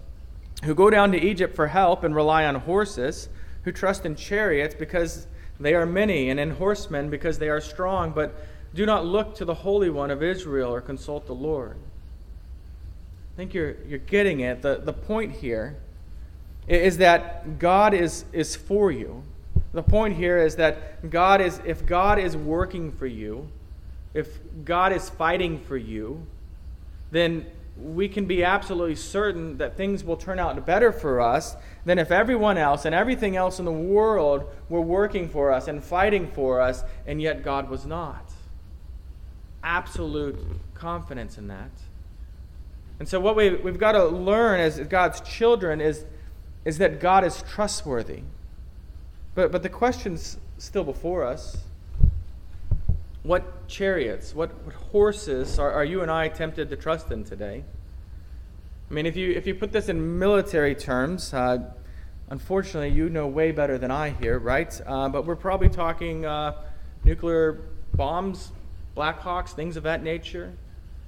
who 0.63 0.73
go 0.73 0.89
down 0.89 1.11
to 1.11 1.17
Egypt 1.17 1.55
for 1.55 1.67
help 1.67 2.03
and 2.03 2.15
rely 2.15 2.45
on 2.45 2.55
horses, 2.55 3.29
who 3.63 3.71
trust 3.71 4.05
in 4.05 4.15
chariots 4.15 4.73
because 4.73 5.27
they 5.59 5.73
are 5.73 5.85
many, 5.85 6.29
and 6.29 6.39
in 6.39 6.51
horsemen 6.51 7.09
because 7.09 7.39
they 7.39 7.49
are 7.49 7.61
strong, 7.61 8.11
but 8.11 8.33
do 8.73 8.85
not 8.85 9.05
look 9.05 9.35
to 9.35 9.45
the 9.45 9.53
Holy 9.53 9.89
One 9.89 10.11
of 10.11 10.21
Israel 10.21 10.73
or 10.73 10.81
consult 10.81 11.25
the 11.25 11.33
Lord. 11.33 11.77
I 13.33 13.37
think 13.37 13.53
you're, 13.53 13.75
you're 13.87 13.99
getting 13.99 14.41
it. 14.41 14.61
The, 14.61 14.81
the 14.83 14.93
point 14.93 15.31
here 15.31 15.77
is 16.67 16.97
that 16.97 17.59
God 17.59 17.93
is, 17.93 18.25
is 18.33 18.55
for 18.55 18.91
you. 18.91 19.23
The 19.73 19.83
point 19.83 20.15
here 20.15 20.37
is 20.37 20.55
that 20.55 21.09
God 21.09 21.39
is, 21.41 21.61
if 21.65 21.85
God 21.85 22.19
is 22.19 22.35
working 22.35 22.91
for 22.91 23.07
you, 23.07 23.47
if 24.13 24.39
God 24.65 24.91
is 24.91 25.09
fighting 25.09 25.59
for 25.59 25.77
you, 25.77 26.25
then 27.11 27.45
we 27.79 28.07
can 28.07 28.25
be 28.25 28.43
absolutely 28.43 28.95
certain 28.95 29.57
that 29.57 29.77
things 29.77 30.03
will 30.03 30.17
turn 30.17 30.39
out 30.39 30.65
better 30.65 30.91
for 30.91 31.21
us 31.21 31.55
than 31.85 31.99
if 31.99 32.11
everyone 32.11 32.57
else 32.57 32.85
and 32.85 32.95
everything 32.95 33.35
else 33.35 33.59
in 33.59 33.65
the 33.65 33.71
world 33.71 34.49
were 34.69 34.81
working 34.81 35.29
for 35.29 35.51
us 35.51 35.67
and 35.67 35.83
fighting 35.83 36.27
for 36.27 36.59
us, 36.59 36.83
and 37.05 37.21
yet 37.21 37.43
God 37.43 37.69
was 37.69 37.85
not. 37.85 38.31
Absolute 39.63 40.37
confidence 40.73 41.37
in 41.37 41.47
that. 41.47 41.71
And 42.99 43.07
so, 43.07 43.19
what 43.19 43.35
we, 43.35 43.55
we've 43.55 43.77
got 43.77 43.91
to 43.91 44.05
learn 44.05 44.59
as 44.59 44.79
God's 44.79 45.21
children 45.21 45.81
is 45.81 46.05
is 46.65 46.79
that 46.79 46.99
God 46.99 47.23
is 47.23 47.43
trustworthy. 47.43 48.23
But, 49.35 49.53
but 49.53 49.63
the 49.63 49.69
question's 49.69 50.37
still 50.57 50.83
before 50.83 51.23
us. 51.23 51.57
What 53.27 53.67
chariots, 53.67 54.33
what, 54.33 54.55
what 54.63 54.73
horses 54.73 55.59
are, 55.59 55.69
are 55.69 55.83
you 55.83 56.01
and 56.01 56.09
I 56.09 56.29
tempted 56.29 56.69
to 56.69 56.77
trust 56.77 57.11
in 57.11 57.25
today? 57.25 57.65
I 58.89 58.93
mean, 58.93 59.05
if 59.05 59.17
you, 59.17 59.33
if 59.33 59.45
you 59.45 59.53
put 59.53 59.73
this 59.73 59.89
in 59.89 60.17
military 60.17 60.73
terms, 60.73 61.33
uh, 61.33 61.57
unfortunately, 62.29 62.91
you 62.91 63.09
know 63.09 63.27
way 63.27 63.51
better 63.51 63.77
than 63.77 63.91
I 63.91 64.11
here, 64.11 64.39
right? 64.39 64.79
Uh, 64.87 65.09
but 65.09 65.25
we're 65.25 65.35
probably 65.35 65.67
talking 65.67 66.25
uh, 66.25 66.53
nuclear 67.03 67.59
bombs, 67.95 68.53
Black 68.95 69.19
Hawks, 69.19 69.51
things 69.51 69.75
of 69.75 69.83
that 69.83 70.01
nature. 70.01 70.53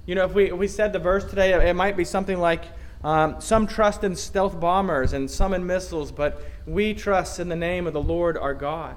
You 0.04 0.14
know, 0.14 0.26
if 0.26 0.34
we, 0.34 0.50
if 0.50 0.58
we 0.58 0.68
said 0.68 0.92
the 0.92 0.98
verse 0.98 1.24
today, 1.24 1.70
it 1.70 1.74
might 1.74 1.96
be 1.96 2.04
something 2.04 2.38
like 2.38 2.64
um, 3.02 3.40
some 3.40 3.66
trust 3.66 4.04
in 4.04 4.14
stealth 4.14 4.60
bombers 4.60 5.14
and 5.14 5.30
some 5.30 5.54
in 5.54 5.66
missiles, 5.66 6.12
but 6.12 6.42
we 6.66 6.92
trust 6.92 7.40
in 7.40 7.48
the 7.48 7.56
name 7.56 7.86
of 7.86 7.94
the 7.94 8.02
Lord 8.02 8.36
our 8.36 8.52
God. 8.52 8.96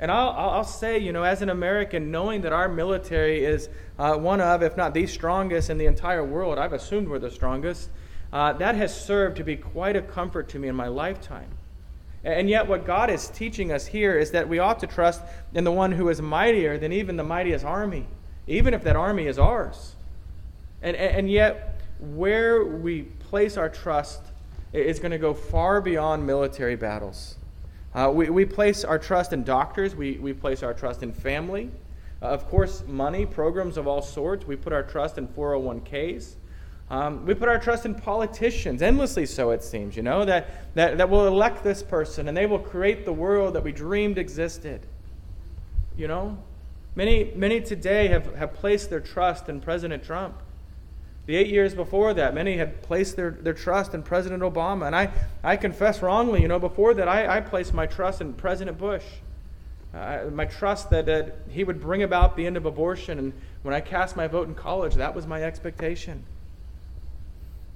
And 0.00 0.10
I'll, 0.10 0.30
I'll 0.30 0.64
say, 0.64 0.98
you 0.98 1.12
know, 1.12 1.22
as 1.24 1.42
an 1.42 1.50
American, 1.50 2.10
knowing 2.10 2.40
that 2.40 2.54
our 2.54 2.68
military 2.68 3.44
is 3.44 3.68
uh, 3.98 4.16
one 4.16 4.40
of, 4.40 4.62
if 4.62 4.74
not 4.76 4.94
the 4.94 5.06
strongest 5.06 5.68
in 5.68 5.76
the 5.76 5.84
entire 5.84 6.24
world, 6.24 6.58
I've 6.58 6.72
assumed 6.72 7.06
we're 7.06 7.18
the 7.18 7.30
strongest, 7.30 7.90
uh, 8.32 8.54
that 8.54 8.76
has 8.76 8.98
served 8.98 9.36
to 9.36 9.44
be 9.44 9.56
quite 9.56 9.96
a 9.96 10.02
comfort 10.02 10.48
to 10.50 10.58
me 10.58 10.68
in 10.68 10.74
my 10.74 10.88
lifetime. 10.88 11.50
And 12.24 12.48
yet, 12.48 12.66
what 12.66 12.86
God 12.86 13.10
is 13.10 13.28
teaching 13.28 13.72
us 13.72 13.86
here 13.86 14.18
is 14.18 14.30
that 14.30 14.48
we 14.48 14.58
ought 14.58 14.78
to 14.80 14.86
trust 14.86 15.22
in 15.54 15.64
the 15.64 15.72
one 15.72 15.92
who 15.92 16.08
is 16.08 16.20
mightier 16.20 16.78
than 16.78 16.92
even 16.92 17.16
the 17.16 17.24
mightiest 17.24 17.64
army, 17.64 18.06
even 18.46 18.74
if 18.74 18.82
that 18.84 18.96
army 18.96 19.26
is 19.26 19.38
ours. 19.38 19.96
And, 20.82 20.96
and 20.96 21.30
yet, 21.30 21.80
where 21.98 22.64
we 22.64 23.02
place 23.02 23.56
our 23.56 23.68
trust 23.68 24.22
is 24.72 24.98
going 24.98 25.12
to 25.12 25.18
go 25.18 25.34
far 25.34 25.80
beyond 25.80 26.26
military 26.26 26.76
battles. 26.76 27.36
Uh, 27.94 28.10
we, 28.14 28.30
we 28.30 28.44
place 28.44 28.84
our 28.84 28.98
trust 28.98 29.32
in 29.32 29.42
doctors, 29.42 29.96
we, 29.96 30.18
we 30.18 30.32
place 30.32 30.62
our 30.62 30.72
trust 30.72 31.02
in 31.02 31.12
family. 31.12 31.70
Uh, 32.22 32.26
of 32.26 32.48
course, 32.48 32.84
money, 32.86 33.26
programs 33.26 33.76
of 33.76 33.86
all 33.86 34.02
sorts. 34.02 34.46
We 34.46 34.56
put 34.56 34.72
our 34.72 34.82
trust 34.82 35.18
in 35.18 35.26
401ks. 35.28 36.34
Um, 36.90 37.24
we 37.24 37.34
put 37.34 37.48
our 37.48 37.58
trust 37.58 37.86
in 37.86 37.94
politicians, 37.94 38.82
endlessly 38.82 39.24
so, 39.24 39.50
it 39.50 39.62
seems, 39.62 39.96
you 39.96 40.02
know, 40.02 40.24
that, 40.24 40.74
that, 40.74 40.98
that 40.98 41.08
will 41.08 41.26
elect 41.26 41.62
this 41.62 41.84
person 41.84 42.26
and 42.26 42.36
they 42.36 42.46
will 42.46 42.58
create 42.58 43.04
the 43.04 43.12
world 43.12 43.54
that 43.54 43.62
we 43.62 43.70
dreamed 43.70 44.18
existed. 44.18 44.86
You 45.96 46.08
know? 46.08 46.38
Many, 46.96 47.32
many 47.36 47.60
today 47.60 48.08
have, 48.08 48.34
have 48.34 48.54
placed 48.54 48.90
their 48.90 49.00
trust 49.00 49.48
in 49.48 49.60
President 49.60 50.02
Trump. 50.02 50.42
The 51.30 51.36
eight 51.36 51.46
years 51.46 51.76
before 51.76 52.12
that, 52.14 52.34
many 52.34 52.56
had 52.56 52.82
placed 52.82 53.14
their, 53.14 53.30
their 53.30 53.52
trust 53.54 53.94
in 53.94 54.02
President 54.02 54.42
Obama. 54.42 54.88
And 54.88 54.96
I, 54.96 55.12
I 55.44 55.56
confess 55.56 56.02
wrongly, 56.02 56.42
you 56.42 56.48
know, 56.48 56.58
before 56.58 56.92
that, 56.94 57.06
I, 57.06 57.36
I 57.36 57.40
placed 57.40 57.72
my 57.72 57.86
trust 57.86 58.20
in 58.20 58.32
President 58.32 58.78
Bush. 58.78 59.04
Uh, 59.94 60.24
my 60.32 60.46
trust 60.46 60.90
that, 60.90 61.06
that 61.06 61.36
he 61.48 61.62
would 61.62 61.80
bring 61.80 62.02
about 62.02 62.36
the 62.36 62.44
end 62.48 62.56
of 62.56 62.66
abortion. 62.66 63.20
And 63.20 63.32
when 63.62 63.72
I 63.72 63.80
cast 63.80 64.16
my 64.16 64.26
vote 64.26 64.48
in 64.48 64.56
college, 64.56 64.96
that 64.96 65.14
was 65.14 65.24
my 65.28 65.44
expectation. 65.44 66.24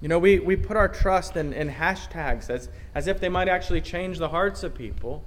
You 0.00 0.08
know, 0.08 0.18
we, 0.18 0.40
we 0.40 0.56
put 0.56 0.76
our 0.76 0.88
trust 0.88 1.36
in, 1.36 1.52
in 1.52 1.70
hashtags 1.70 2.50
as, 2.50 2.68
as 2.92 3.06
if 3.06 3.20
they 3.20 3.28
might 3.28 3.46
actually 3.46 3.82
change 3.82 4.18
the 4.18 4.30
hearts 4.30 4.64
of 4.64 4.74
people. 4.74 5.22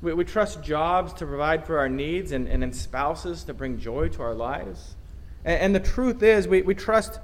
We, 0.00 0.14
we 0.14 0.24
trust 0.24 0.62
jobs 0.62 1.12
to 1.12 1.26
provide 1.26 1.66
for 1.66 1.78
our 1.78 1.90
needs 1.90 2.32
and, 2.32 2.48
and 2.48 2.64
in 2.64 2.72
spouses 2.72 3.44
to 3.44 3.52
bring 3.52 3.78
joy 3.78 4.08
to 4.08 4.22
our 4.22 4.34
lives. 4.34 4.94
And, 5.44 5.74
the 5.74 5.80
truth 5.80 6.22
is, 6.22 6.46
we, 6.46 6.62
we 6.62 6.74
trust 6.74 7.18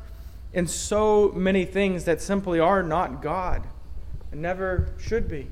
in 0.53 0.67
so 0.67 1.31
many 1.37 1.65
things 1.65 2.05
that 2.05 2.21
simply 2.21 2.59
are 2.59 2.83
not 2.83 3.23
God 3.23 3.67
and 4.33 4.43
never 4.43 4.89
should 4.99 5.29
be. 5.29 5.49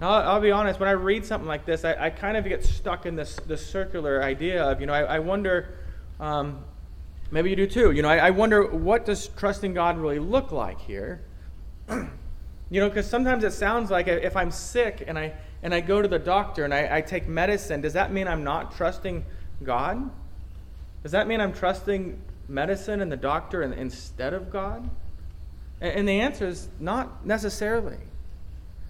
I'll, 0.00 0.28
I'll 0.28 0.40
be 0.40 0.50
honest, 0.50 0.78
when 0.78 0.88
I 0.88 0.92
read 0.92 1.24
something 1.24 1.48
like 1.48 1.64
this, 1.64 1.84
I, 1.84 1.94
I, 1.94 2.10
kind 2.10 2.36
of 2.36 2.44
get 2.44 2.64
stuck 2.64 3.06
in 3.06 3.16
this, 3.16 3.36
this 3.46 3.66
circular 3.66 4.22
idea 4.22 4.62
of, 4.62 4.80
you 4.80 4.86
know, 4.86 4.92
I, 4.92 5.16
I 5.16 5.18
wonder, 5.20 5.74
um, 6.20 6.62
maybe 7.30 7.48
you 7.48 7.56
do 7.56 7.66
too, 7.66 7.92
you 7.92 8.02
know, 8.02 8.08
I, 8.10 8.18
I 8.18 8.30
wonder 8.30 8.66
what 8.66 9.06
does 9.06 9.28
trusting 9.28 9.72
God 9.72 9.96
really 9.96 10.18
look 10.18 10.52
like 10.52 10.80
here? 10.80 11.22
you 11.88 12.10
know, 12.70 12.88
because 12.88 13.08
sometimes 13.08 13.42
it 13.42 13.52
sounds 13.52 13.90
like 13.90 14.06
if 14.06 14.36
I'm 14.36 14.50
sick 14.50 15.02
and 15.06 15.18
I, 15.18 15.32
and 15.62 15.72
I 15.72 15.80
go 15.80 16.02
to 16.02 16.08
the 16.08 16.18
doctor 16.18 16.64
and 16.64 16.74
I, 16.74 16.98
I 16.98 17.00
take 17.00 17.26
medicine, 17.26 17.80
does 17.80 17.94
that 17.94 18.12
mean 18.12 18.28
I'm 18.28 18.44
not 18.44 18.76
trusting 18.76 19.24
God? 19.64 20.10
Does 21.06 21.12
that 21.12 21.28
mean 21.28 21.40
I'm 21.40 21.52
trusting 21.52 22.20
medicine 22.48 23.00
and 23.00 23.12
the 23.12 23.16
doctor 23.16 23.62
instead 23.62 24.34
of 24.34 24.50
God? 24.50 24.90
And 25.80 26.08
the 26.08 26.18
answer 26.18 26.48
is 26.48 26.68
not 26.80 27.24
necessarily. 27.24 27.98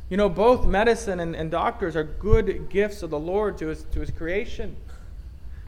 You 0.09 0.17
know, 0.17 0.31
both 0.31 0.65
medicine 0.65 1.21
and, 1.21 1.37
and 1.37 1.51
doctors 1.51 1.95
are 1.95 2.05
good 2.05 2.71
gifts 2.71 3.03
of 3.03 3.11
the 3.11 3.19
Lord 3.19 3.59
to 3.59 3.67
his, 3.67 3.85
to 3.93 4.01
his 4.01 4.11
creation. 4.11 4.77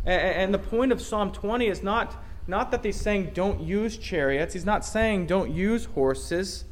And, 0.07 0.23
and 0.23 0.55
the 0.55 0.59
point 0.59 0.91
of 0.91 1.03
Psalm 1.03 1.33
20 1.33 1.67
is 1.67 1.83
not, 1.83 2.17
not 2.47 2.71
that 2.71 2.83
he's 2.83 2.99
saying 2.99 3.33
don't 3.35 3.61
use 3.61 3.99
chariots, 3.99 4.55
he's 4.55 4.65
not 4.65 4.87
saying 4.87 5.27
don't 5.27 5.51
use 5.51 5.85
horses. 5.85 6.65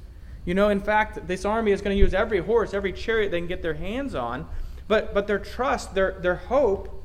You 0.46 0.54
know, 0.54 0.70
in 0.70 0.80
fact, 0.80 1.28
this 1.28 1.44
army 1.44 1.72
is 1.72 1.82
going 1.82 1.94
to 1.94 2.00
use 2.00 2.14
every 2.14 2.38
horse, 2.38 2.72
every 2.72 2.94
chariot 2.94 3.30
they 3.30 3.40
can 3.40 3.46
get 3.46 3.60
their 3.60 3.74
hands 3.74 4.14
on. 4.14 4.48
But, 4.88 5.12
but 5.12 5.26
their 5.26 5.38
trust, 5.38 5.92
their, 5.94 6.12
their 6.12 6.36
hope 6.36 7.04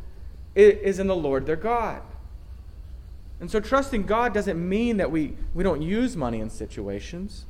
is 0.55 0.99
in 0.99 1.07
the 1.07 1.17
Lord 1.17 1.45
their 1.45 1.57
God. 1.57 2.03
And 3.41 3.49
so 3.49 3.59
trusting 3.59 4.03
God 4.03 4.33
doesn't 4.33 4.69
mean 4.69 4.97
that 4.97 5.11
we, 5.11 5.35
we 5.55 5.63
don't 5.63 5.81
use 5.81 6.15
money 6.15 6.39
in 6.39 6.49
situations. 6.49 7.47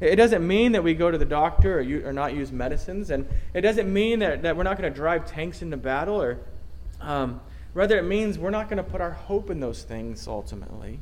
It 0.00 0.16
doesn't 0.16 0.46
mean 0.46 0.72
that 0.72 0.82
we 0.82 0.94
go 0.94 1.10
to 1.10 1.18
the 1.18 1.24
doctor 1.24 1.78
or, 1.78 1.80
you, 1.80 2.06
or 2.06 2.12
not 2.12 2.34
use 2.34 2.52
medicines. 2.52 3.10
And 3.10 3.28
it 3.52 3.60
doesn't 3.60 3.92
mean 3.92 4.20
that, 4.20 4.42
that 4.42 4.56
we're 4.56 4.62
not 4.62 4.78
going 4.78 4.90
to 4.90 4.96
drive 4.96 5.26
tanks 5.26 5.60
into 5.60 5.76
battle. 5.76 6.20
Or 6.20 6.38
um, 7.00 7.40
rather, 7.74 7.98
it 7.98 8.04
means 8.04 8.38
we're 8.38 8.50
not 8.50 8.68
going 8.70 8.78
to 8.78 8.88
put 8.88 9.00
our 9.00 9.10
hope 9.10 9.50
in 9.50 9.58
those 9.58 9.82
things 9.82 10.28
ultimately. 10.28 11.00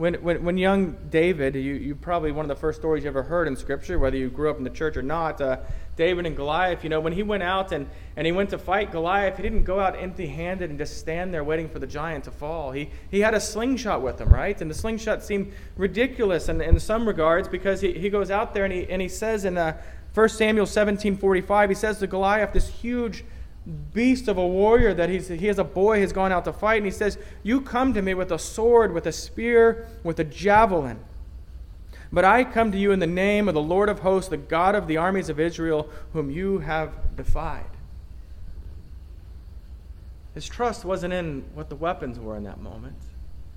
When, 0.00 0.14
when, 0.14 0.42
when 0.42 0.56
young 0.56 0.96
David, 1.10 1.54
you, 1.54 1.74
you 1.74 1.94
probably 1.94 2.32
one 2.32 2.46
of 2.46 2.48
the 2.48 2.56
first 2.56 2.80
stories 2.80 3.04
you 3.04 3.10
ever 3.10 3.22
heard 3.22 3.46
in 3.46 3.54
Scripture, 3.54 3.98
whether 3.98 4.16
you 4.16 4.30
grew 4.30 4.48
up 4.48 4.56
in 4.56 4.64
the 4.64 4.70
church 4.70 4.96
or 4.96 5.02
not, 5.02 5.42
uh, 5.42 5.58
David 5.94 6.24
and 6.24 6.34
Goliath, 6.34 6.82
you 6.82 6.88
know, 6.88 7.00
when 7.00 7.12
he 7.12 7.22
went 7.22 7.42
out 7.42 7.70
and, 7.72 7.86
and 8.16 8.26
he 8.26 8.32
went 8.32 8.48
to 8.48 8.58
fight 8.58 8.92
Goliath, 8.92 9.36
he 9.36 9.42
didn't 9.42 9.64
go 9.64 9.78
out 9.78 9.94
empty 9.94 10.26
handed 10.26 10.70
and 10.70 10.78
just 10.78 10.96
stand 10.96 11.34
there 11.34 11.44
waiting 11.44 11.68
for 11.68 11.80
the 11.80 11.86
giant 11.86 12.24
to 12.24 12.30
fall. 12.30 12.72
He, 12.72 12.88
he 13.10 13.20
had 13.20 13.34
a 13.34 13.40
slingshot 13.40 14.00
with 14.00 14.18
him, 14.18 14.30
right? 14.30 14.58
And 14.58 14.70
the 14.70 14.74
slingshot 14.74 15.22
seemed 15.22 15.52
ridiculous 15.76 16.48
in, 16.48 16.62
in 16.62 16.80
some 16.80 17.06
regards 17.06 17.46
because 17.46 17.82
he, 17.82 17.92
he 17.92 18.08
goes 18.08 18.30
out 18.30 18.54
there 18.54 18.64
and 18.64 18.72
he, 18.72 18.88
and 18.88 19.02
he 19.02 19.08
says 19.08 19.44
in 19.44 19.58
uh, 19.58 19.76
1 20.14 20.30
Samuel 20.30 20.64
17 20.64 21.18
45, 21.18 21.68
he 21.68 21.74
says 21.74 21.98
to 21.98 22.06
Goliath, 22.06 22.54
this 22.54 22.68
huge 22.68 23.22
beast 23.66 24.28
of 24.28 24.38
a 24.38 24.46
warrior 24.46 24.94
that 24.94 25.10
he's, 25.10 25.28
he 25.28 25.46
has 25.46 25.58
a 25.58 25.64
boy 25.64 26.00
has 26.00 26.12
gone 26.12 26.32
out 26.32 26.44
to 26.44 26.52
fight 26.52 26.78
and 26.78 26.86
he 26.86 26.90
says 26.90 27.18
you 27.42 27.60
come 27.60 27.92
to 27.92 28.00
me 28.00 28.14
with 28.14 28.32
a 28.32 28.38
sword 28.38 28.92
with 28.92 29.06
a 29.06 29.12
spear 29.12 29.86
with 30.02 30.18
a 30.18 30.24
javelin. 30.24 30.98
But 32.12 32.24
i 32.24 32.42
come 32.42 32.72
to 32.72 32.78
you 32.78 32.90
in 32.90 32.98
the 32.98 33.06
name 33.06 33.48
of 33.48 33.54
the 33.54 33.62
lord 33.62 33.88
of 33.88 34.00
hosts 34.00 34.30
the 34.30 34.38
god 34.38 34.74
of 34.74 34.86
the 34.86 34.96
armies 34.96 35.28
of 35.28 35.38
israel 35.38 35.90
whom 36.12 36.30
you 36.30 36.60
have 36.60 37.16
defied. 37.16 37.66
His 40.34 40.48
trust 40.48 40.84
wasn't 40.84 41.12
in 41.12 41.44
what 41.54 41.68
the 41.68 41.76
weapons 41.76 42.18
were 42.18 42.36
in 42.36 42.44
that 42.44 42.60
moment. 42.60 42.96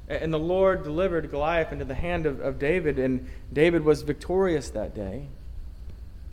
And 0.10 0.34
the 0.34 0.39
lord 0.39 0.84
delivered 0.84 1.32
goliath 1.32 1.72
into 1.72 1.86
the 1.86 1.96
hand 1.96 2.26
of, 2.26 2.42
of 2.42 2.60
david 2.60 3.00
and 3.00 3.26
david 3.54 3.86
was 3.86 4.02
victorious 4.02 4.70
that 4.72 4.94
day. 4.94 5.28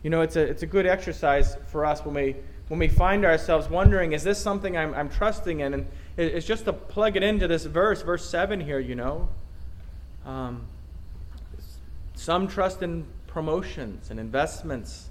You 0.03 0.09
know 0.09 0.21
it's 0.21 0.35
a, 0.35 0.41
it's 0.41 0.63
a 0.63 0.67
good 0.67 0.85
exercise 0.85 1.55
for 1.67 1.85
us 1.85 2.03
when 2.03 2.15
we 2.15 2.35
when 2.71 2.79
we 2.79 2.87
find 2.87 3.25
ourselves 3.25 3.69
wondering, 3.69 4.13
is 4.13 4.23
this 4.23 4.39
something 4.39 4.77
I'm, 4.77 4.93
I'm 4.93 5.09
trusting 5.09 5.59
in? 5.59 5.73
And 5.73 5.87
it's 6.15 6.47
just 6.47 6.63
to 6.63 6.71
plug 6.71 7.17
it 7.17 7.21
into 7.21 7.45
this 7.45 7.65
verse, 7.65 8.01
verse 8.01 8.23
7 8.29 8.61
here, 8.61 8.79
you 8.79 8.95
know. 8.95 9.27
Um, 10.25 10.67
some 12.15 12.47
trust 12.47 12.81
in 12.81 13.05
promotions 13.27 14.09
and 14.09 14.21
investments, 14.21 15.09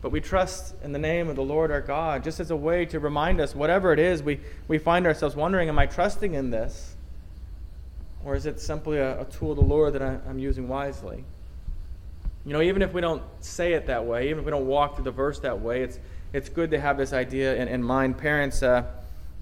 but 0.00 0.12
we 0.12 0.22
trust 0.22 0.74
in 0.82 0.92
the 0.92 0.98
name 0.98 1.28
of 1.28 1.36
the 1.36 1.42
Lord 1.42 1.70
our 1.70 1.82
God, 1.82 2.24
just 2.24 2.40
as 2.40 2.50
a 2.50 2.56
way 2.56 2.86
to 2.86 2.98
remind 2.98 3.38
us, 3.38 3.54
whatever 3.54 3.92
it 3.92 3.98
is, 3.98 4.22
we, 4.22 4.40
we 4.66 4.78
find 4.78 5.06
ourselves 5.06 5.36
wondering, 5.36 5.68
am 5.68 5.78
I 5.78 5.84
trusting 5.84 6.32
in 6.32 6.48
this? 6.48 6.96
Or 8.24 8.34
is 8.34 8.46
it 8.46 8.58
simply 8.58 8.96
a, 8.96 9.20
a 9.20 9.24
tool 9.26 9.50
of 9.50 9.58
the 9.58 9.64
Lord 9.64 9.92
that 9.92 10.00
I, 10.00 10.16
I'm 10.26 10.38
using 10.38 10.68
wisely? 10.68 11.22
You 12.46 12.54
know, 12.54 12.62
even 12.62 12.80
if 12.80 12.94
we 12.94 13.02
don't 13.02 13.22
say 13.40 13.74
it 13.74 13.88
that 13.88 14.06
way, 14.06 14.30
even 14.30 14.38
if 14.38 14.46
we 14.46 14.50
don't 14.50 14.66
walk 14.66 14.94
through 14.94 15.04
the 15.04 15.10
verse 15.10 15.38
that 15.40 15.60
way, 15.60 15.82
it's 15.82 15.98
it's 16.32 16.48
good 16.48 16.70
to 16.70 16.80
have 16.80 16.96
this 16.96 17.12
idea 17.12 17.56
in, 17.56 17.68
in 17.68 17.82
mind. 17.82 18.16
Parents, 18.18 18.62
uh, 18.62 18.84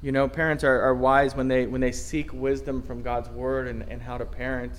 you 0.02 0.12
know, 0.12 0.28
parents 0.28 0.64
are, 0.64 0.80
are 0.80 0.94
wise 0.94 1.34
when 1.34 1.48
they 1.48 1.66
when 1.66 1.80
they 1.80 1.92
seek 1.92 2.32
wisdom 2.32 2.82
from 2.82 3.02
God's 3.02 3.28
word 3.28 3.68
and, 3.68 3.82
and 3.88 4.02
how 4.02 4.18
to 4.18 4.24
parent. 4.24 4.72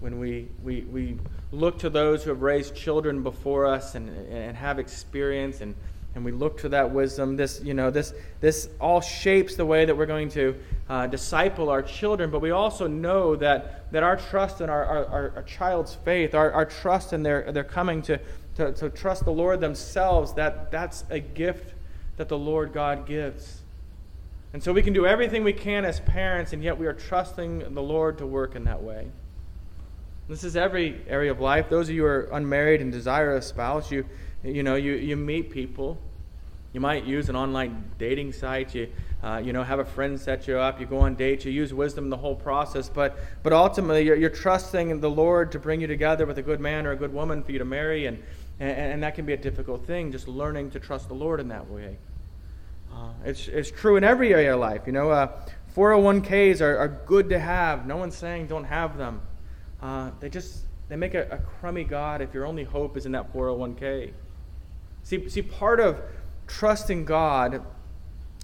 When 0.00 0.18
we, 0.18 0.48
we, 0.64 0.80
we 0.80 1.16
look 1.52 1.78
to 1.78 1.88
those 1.88 2.24
who 2.24 2.30
have 2.30 2.42
raised 2.42 2.74
children 2.74 3.22
before 3.22 3.66
us 3.66 3.94
and, 3.94 4.08
and 4.28 4.56
have 4.56 4.80
experience 4.80 5.60
and, 5.60 5.76
and 6.16 6.24
we 6.24 6.32
look 6.32 6.58
to 6.62 6.68
that 6.70 6.90
wisdom, 6.90 7.36
this, 7.36 7.60
you 7.62 7.72
know, 7.72 7.88
this, 7.88 8.12
this 8.40 8.68
all 8.80 9.00
shapes 9.00 9.54
the 9.54 9.64
way 9.64 9.84
that 9.84 9.96
we're 9.96 10.06
going 10.06 10.28
to 10.30 10.56
uh, 10.88 11.06
disciple 11.06 11.70
our 11.70 11.82
children, 11.82 12.30
but 12.30 12.40
we 12.40 12.50
also 12.50 12.88
know 12.88 13.36
that, 13.36 13.90
that 13.92 14.02
our 14.02 14.16
trust 14.16 14.60
in 14.60 14.68
our, 14.68 14.84
our, 14.84 15.32
our 15.36 15.42
child's 15.44 15.94
faith, 15.94 16.34
our, 16.34 16.50
our 16.50 16.66
trust 16.66 17.12
in 17.12 17.22
their, 17.22 17.52
their 17.52 17.64
coming 17.64 18.02
to, 18.02 18.18
to, 18.56 18.72
to 18.72 18.90
trust 18.90 19.24
the 19.24 19.32
Lord 19.32 19.60
themselves, 19.60 20.34
that, 20.34 20.70
that's 20.70 21.04
a 21.10 21.20
gift 21.20 21.74
that 22.16 22.28
the 22.28 22.38
Lord 22.38 22.72
God 22.72 23.06
gives. 23.06 23.62
And 24.52 24.62
so 24.62 24.72
we 24.72 24.82
can 24.82 24.92
do 24.92 25.06
everything 25.06 25.44
we 25.44 25.54
can 25.54 25.84
as 25.84 26.00
parents, 26.00 26.52
and 26.52 26.62
yet 26.62 26.78
we 26.78 26.86
are 26.86 26.92
trusting 26.92 27.74
the 27.74 27.82
Lord 27.82 28.18
to 28.18 28.26
work 28.26 28.54
in 28.54 28.64
that 28.64 28.82
way. 28.82 29.08
This 30.28 30.44
is 30.44 30.56
every 30.56 31.00
area 31.08 31.30
of 31.30 31.40
life. 31.40 31.70
Those 31.70 31.88
of 31.88 31.94
you 31.94 32.02
who 32.02 32.08
are 32.08 32.28
unmarried 32.32 32.80
and 32.80 32.92
desire 32.92 33.34
a 33.36 33.42
spouse, 33.42 33.90
you, 33.90 34.04
you 34.44 34.62
know, 34.62 34.76
you, 34.76 34.92
you 34.92 35.16
meet 35.16 35.50
people. 35.50 35.98
You 36.72 36.80
might 36.80 37.04
use 37.04 37.28
an 37.28 37.36
online 37.36 37.90
dating 37.98 38.32
site. 38.32 38.74
You, 38.74 38.88
uh, 39.22 39.40
you 39.42 39.52
know, 39.52 39.62
have 39.62 39.78
a 39.78 39.84
friend 39.84 40.20
set 40.20 40.46
you 40.46 40.58
up. 40.58 40.80
You 40.80 40.86
go 40.86 40.98
on 41.00 41.16
dates. 41.16 41.44
You 41.44 41.52
use 41.52 41.74
wisdom 41.74 42.08
the 42.08 42.16
whole 42.16 42.36
process. 42.36 42.88
But, 42.88 43.18
but 43.42 43.52
ultimately, 43.52 44.04
you're, 44.04 44.16
you're 44.16 44.30
trusting 44.30 45.00
the 45.00 45.10
Lord 45.10 45.52
to 45.52 45.58
bring 45.58 45.80
you 45.80 45.86
together 45.86 46.24
with 46.24 46.38
a 46.38 46.42
good 46.42 46.60
man 46.60 46.86
or 46.86 46.92
a 46.92 46.96
good 46.96 47.12
woman 47.12 47.42
for 47.42 47.52
you 47.52 47.58
to 47.58 47.64
marry. 47.64 48.06
And, 48.06 48.22
and, 48.60 48.70
and 48.70 49.02
that 49.02 49.14
can 49.14 49.26
be 49.26 49.32
a 49.32 49.36
difficult 49.36 49.86
thing, 49.86 50.12
just 50.12 50.28
learning 50.28 50.70
to 50.70 50.80
trust 50.80 51.08
the 51.08 51.14
Lord 51.14 51.40
in 51.40 51.48
that 51.48 51.68
way. 51.68 51.96
Uh, 52.92 53.10
it's, 53.24 53.48
it's 53.48 53.70
true 53.70 53.96
in 53.96 54.04
every 54.04 54.32
area 54.32 54.54
of 54.54 54.60
life. 54.60 54.82
You 54.86 54.92
know, 54.92 55.10
uh, 55.10 55.28
401ks 55.74 56.60
are, 56.60 56.76
are 56.76 56.88
good 57.06 57.30
to 57.30 57.38
have. 57.38 57.86
No 57.86 57.96
one's 57.96 58.16
saying 58.16 58.48
don't 58.48 58.64
have 58.64 58.98
them. 58.98 59.22
Uh, 59.80 60.10
they 60.20 60.28
just 60.28 60.64
they 60.88 60.96
make 60.96 61.14
a, 61.14 61.26
a 61.30 61.38
crummy 61.38 61.84
God 61.84 62.20
if 62.20 62.34
your 62.34 62.44
only 62.44 62.64
hope 62.64 62.96
is 62.96 63.06
in 63.06 63.12
that 63.12 63.32
401k. 63.32 64.12
See, 65.04 65.28
see, 65.28 65.42
part 65.42 65.80
of 65.80 66.00
trusting 66.46 67.06
God, 67.06 67.64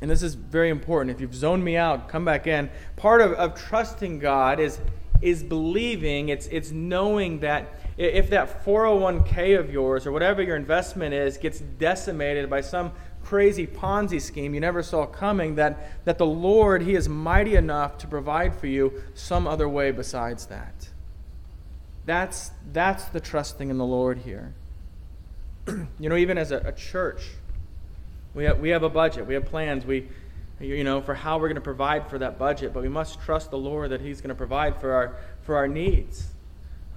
and 0.01 0.11
this 0.11 0.23
is 0.23 0.35
very 0.35 0.71
important. 0.71 1.15
If 1.15 1.21
you've 1.21 1.35
zoned 1.35 1.63
me 1.63 1.77
out, 1.77 2.09
come 2.09 2.25
back 2.25 2.47
in. 2.47 2.71
Part 2.97 3.21
of, 3.21 3.33
of 3.33 3.55
trusting 3.55 4.19
God 4.19 4.61
is, 4.61 4.81
is 5.21 5.43
believing, 5.43 6.31
it's, 6.31 6.47
it's 6.47 6.71
knowing 6.71 7.41
that 7.41 7.69
if 7.99 8.31
that 8.31 8.65
401k 8.65 9.59
of 9.59 9.73
yours 9.73 10.07
or 10.07 10.13
whatever 10.13 10.41
your 10.41 10.55
investment 10.55 11.13
is 11.13 11.37
gets 11.37 11.59
decimated 11.59 12.49
by 12.49 12.61
some 12.61 12.93
crazy 13.25 13.67
Ponzi 13.67 14.23
scheme 14.23 14.55
you 14.55 14.61
never 14.61 14.85
saw 14.85 15.05
coming, 15.05 15.57
that, 15.57 16.05
that 16.05 16.17
the 16.17 16.27
Lord, 16.27 16.83
He 16.83 16.95
is 16.95 17.09
mighty 17.09 17.57
enough 17.57 17.99
to 17.99 18.07
provide 18.07 18.55
for 18.55 18.69
you 18.69 19.03
some 19.15 19.49
other 19.49 19.69
way 19.69 19.91
besides 19.91 20.47
that. 20.47 20.89
That's, 22.07 22.53
that's 22.73 23.07
the 23.07 23.21
trusting 23.21 23.69
in 23.69 23.79
the 23.79 23.85
Lord 23.85 24.19
here. 24.19 24.55
you 25.67 26.09
know, 26.09 26.17
even 26.17 26.39
as 26.39 26.53
a, 26.53 26.59
a, 26.59 26.73
church, 26.73 27.23
we 28.33 28.45
have, 28.45 28.61
we 28.61 28.71
have 28.71 28.85
a 28.85 28.89
budget, 28.89 29.27
we 29.27 29.35
have 29.35 29.45
plans, 29.45 29.85
we, 29.85 30.09
you 30.61 30.85
know, 30.85 31.03
for 31.03 31.15
how 31.15 31.37
we're 31.37 31.49
going 31.49 31.57
to 31.57 31.61
provide 31.61 32.09
for 32.09 32.19
that 32.19 32.39
budget, 32.39 32.73
but 32.73 32.83
we 32.83 32.89
must 32.89 33.21
trust 33.21 33.51
the 33.51 33.59
Lord 33.59 33.91
that 33.91 34.01
He's 34.01 34.21
going 34.21 34.31
to 34.31 34.37
provide 34.37 34.81
for 34.81 34.93
our, 34.93 35.17
for 35.43 35.57
our 35.57 35.67
needs. 35.67 36.29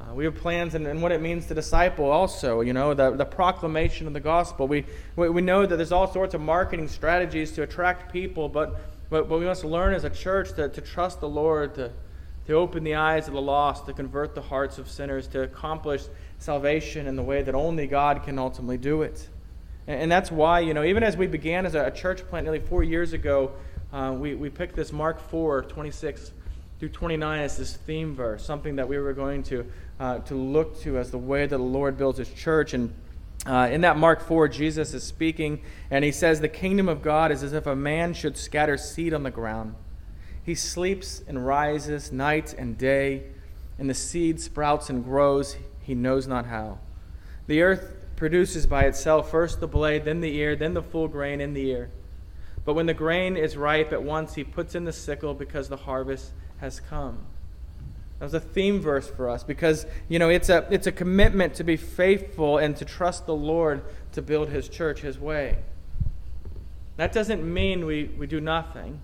Uh, 0.02 0.14
we 0.14 0.26
have 0.26 0.36
plans 0.36 0.74
and, 0.74 0.88
and, 0.88 1.02
what 1.02 1.12
it 1.12 1.22
means 1.22 1.46
to 1.46 1.54
disciple 1.54 2.10
also, 2.10 2.62
you 2.62 2.74
know, 2.74 2.94
the, 2.94 3.12
the 3.12 3.26
proclamation 3.26 4.08
of 4.08 4.14
the 4.14 4.20
gospel. 4.20 4.68
We, 4.68 4.86
we, 5.16 5.30
we 5.30 5.42
know 5.42 5.66
that 5.66 5.76
there's 5.76 5.92
all 5.92 6.12
sorts 6.12 6.34
of 6.34 6.42
marketing 6.42 6.88
strategies 6.88 7.52
to 7.52 7.64
attract 7.64 8.12
people, 8.12 8.50
but, 8.50 8.80
but, 9.10 9.30
but 9.30 9.40
we 9.40 9.46
must 9.46 9.64
learn 9.64 9.94
as 9.94 10.04
a 10.04 10.10
church 10.10 10.54
to, 10.56 10.70
to 10.70 10.82
trust 10.82 11.20
the 11.20 11.30
Lord, 11.30 11.76
to, 11.76 11.92
to 12.48 12.54
open 12.54 12.84
the 12.84 12.96
eyes 12.96 13.28
of 13.28 13.36
the 13.36 13.42
lost, 13.42 13.86
to 13.86 13.94
convert 13.94 14.34
the 14.34 14.42
hearts 14.42 14.80
of 14.80 14.90
sinners, 14.90 15.28
to 15.28 15.44
accomplish 15.44 16.04
salvation 16.40 17.06
in 17.06 17.16
the 17.16 17.24
way 17.24 17.44
that 17.44 17.54
only 17.54 17.86
God 17.86 18.24
can 18.24 18.40
ultimately 18.40 18.78
do 18.78 19.04
it. 19.04 19.30
And, 19.86 20.04
and 20.04 20.12
that's 20.12 20.32
why, 20.32 20.62
you 20.62 20.74
know, 20.74 20.84
even 20.84 21.04
as 21.04 21.16
we 21.16 21.28
began 21.28 21.66
as 21.66 21.76
a, 21.76 21.86
a 21.86 21.92
church 21.92 22.28
plant 22.28 22.46
nearly 22.46 22.62
four 22.62 22.82
years 22.82 23.14
ago, 23.14 23.52
uh, 23.94 24.16
we, 24.18 24.34
we 24.34 24.50
picked 24.50 24.76
this 24.76 24.92
Mark 24.92 25.20
4, 25.20 25.64
26 25.64 26.32
through 26.82 26.90
29 26.90 27.40
as 27.42 27.58
this 27.58 27.76
theme 27.76 28.16
verse, 28.16 28.44
something 28.44 28.78
that 28.78 28.90
we 28.90 28.98
were 28.98 29.14
going 29.14 29.44
to, 29.44 29.72
uh, 30.02 30.18
to 30.18 30.34
look 30.34 30.82
to 30.82 30.98
as 30.98 31.12
the 31.12 31.18
way 31.18 31.46
that 31.46 31.56
the 31.56 31.64
Lord 31.64 31.96
builds 31.96 32.18
his 32.18 32.34
church. 32.34 32.74
And 32.74 32.92
uh, 33.46 33.70
in 33.72 33.82
that 33.82 33.98
Mark 33.98 34.20
4, 34.20 34.48
Jesus 34.48 34.96
is 34.96 35.04
speaking, 35.04 35.62
and 35.92 36.04
he 36.04 36.12
says, 36.12 36.42
The 36.42 36.50
kingdom 36.50 36.90
of 36.90 37.04
God 37.04 37.32
is 37.32 37.44
as 37.44 37.54
if 37.54 37.68
a 37.68 37.76
man 37.76 38.16
should 38.16 38.36
scatter 38.36 38.78
seed 38.78 39.14
on 39.14 39.22
the 39.22 39.30
ground. 39.30 39.76
He 40.44 40.56
sleeps 40.56 41.22
and 41.28 41.46
rises 41.46 42.12
night 42.12 42.52
and 42.52 42.80
day, 42.80 43.26
and 43.78 43.88
the 43.88 43.94
seed 43.94 44.42
sprouts 44.42 44.90
and 44.90 45.04
grows, 45.04 45.58
he 45.82 45.94
knows 45.94 46.26
not 46.26 46.48
how. 46.48 46.80
The 47.46 47.62
earth 47.62 47.94
produces 48.16 48.66
by 48.66 48.86
itself 48.86 49.30
first 49.30 49.60
the 49.60 49.68
blade, 49.68 50.06
then 50.06 50.22
the 50.22 50.36
ear, 50.36 50.56
then 50.56 50.74
the 50.74 50.82
full 50.82 51.10
grain 51.10 51.40
in 51.40 51.54
the 51.54 51.70
ear. 51.70 51.92
But 52.66 52.74
when 52.74 52.88
the 52.88 52.96
grain 52.96 53.38
is 53.38 53.56
ripe 53.56 53.94
at 53.94 54.02
once, 54.02 54.34
he 54.34 54.44
puts 54.44 54.74
in 54.74 54.86
the 54.86 54.94
sickle 54.94 55.36
because 55.36 55.70
the 55.70 55.78
harvest 55.78 56.32
has 56.60 56.80
come. 56.80 57.28
That 58.22 58.26
was 58.26 58.34
a 58.36 58.40
theme 58.40 58.80
verse 58.80 59.10
for 59.10 59.32
us 59.32 59.44
because, 59.44 59.88
you 60.08 60.20
know, 60.20 60.30
it's 60.30 60.50
a, 60.50 60.68
it's 60.70 60.86
a 60.86 60.92
commitment 60.92 61.56
to 61.56 61.64
be 61.64 61.76
faithful 61.76 62.60
and 62.60 62.78
to 62.78 62.86
trust 62.86 63.26
the 63.26 63.34
Lord 63.34 63.84
to 64.12 64.22
build 64.22 64.50
his 64.50 64.70
church 64.70 65.02
his 65.02 65.18
way. 65.18 65.58
That 66.98 67.14
doesn't 67.14 67.44
mean 67.44 67.84
we, 67.84 68.12
we 68.20 68.28
do 68.28 68.40
nothing. 68.40 69.02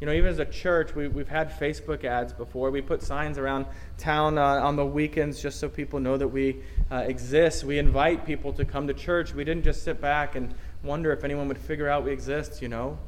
You 0.00 0.06
know, 0.06 0.14
even 0.14 0.30
as 0.30 0.38
a 0.38 0.46
church, 0.46 0.94
we, 0.94 1.06
we've 1.06 1.28
had 1.28 1.50
Facebook 1.50 2.04
ads 2.04 2.32
before. 2.32 2.70
We 2.70 2.80
put 2.80 3.02
signs 3.02 3.36
around 3.36 3.66
town 3.98 4.38
uh, 4.38 4.42
on 4.42 4.76
the 4.76 4.86
weekends 4.86 5.38
just 5.42 5.60
so 5.60 5.68
people 5.68 6.00
know 6.00 6.16
that 6.16 6.28
we 6.28 6.56
uh, 6.90 7.04
exist. 7.06 7.62
We 7.62 7.78
invite 7.78 8.24
people 8.24 8.54
to 8.54 8.64
come 8.64 8.86
to 8.86 8.94
church. 8.94 9.34
We 9.34 9.44
didn't 9.44 9.64
just 9.64 9.82
sit 9.82 10.00
back 10.00 10.34
and 10.34 10.54
wonder 10.82 11.12
if 11.12 11.24
anyone 11.24 11.46
would 11.48 11.58
figure 11.58 11.90
out 11.90 12.06
we 12.06 12.12
exist, 12.12 12.62
you 12.62 12.68
know. 12.68 12.98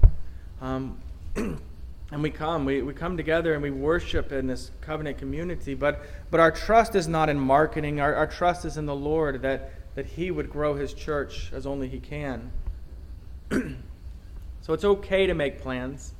Um, 0.60 0.98
and 2.10 2.22
we 2.22 2.30
come, 2.30 2.64
we, 2.64 2.80
we 2.80 2.94
come 2.94 3.16
together 3.16 3.52
and 3.52 3.62
we 3.62 3.70
worship 3.70 4.32
in 4.32 4.46
this 4.46 4.70
covenant 4.80 5.18
community. 5.18 5.74
But, 5.74 6.02
but 6.30 6.40
our 6.40 6.50
trust 6.50 6.94
is 6.94 7.06
not 7.06 7.28
in 7.28 7.38
marketing, 7.38 8.00
our, 8.00 8.14
our 8.14 8.26
trust 8.26 8.64
is 8.64 8.76
in 8.76 8.86
the 8.86 8.94
Lord 8.94 9.42
that, 9.42 9.70
that 9.94 10.06
He 10.06 10.30
would 10.30 10.50
grow 10.50 10.74
His 10.74 10.94
church 10.94 11.50
as 11.52 11.66
only 11.66 11.88
He 11.88 12.00
can. 12.00 12.50
so 13.50 14.72
it's 14.72 14.84
okay 14.84 15.26
to 15.26 15.34
make 15.34 15.60
plans 15.60 16.12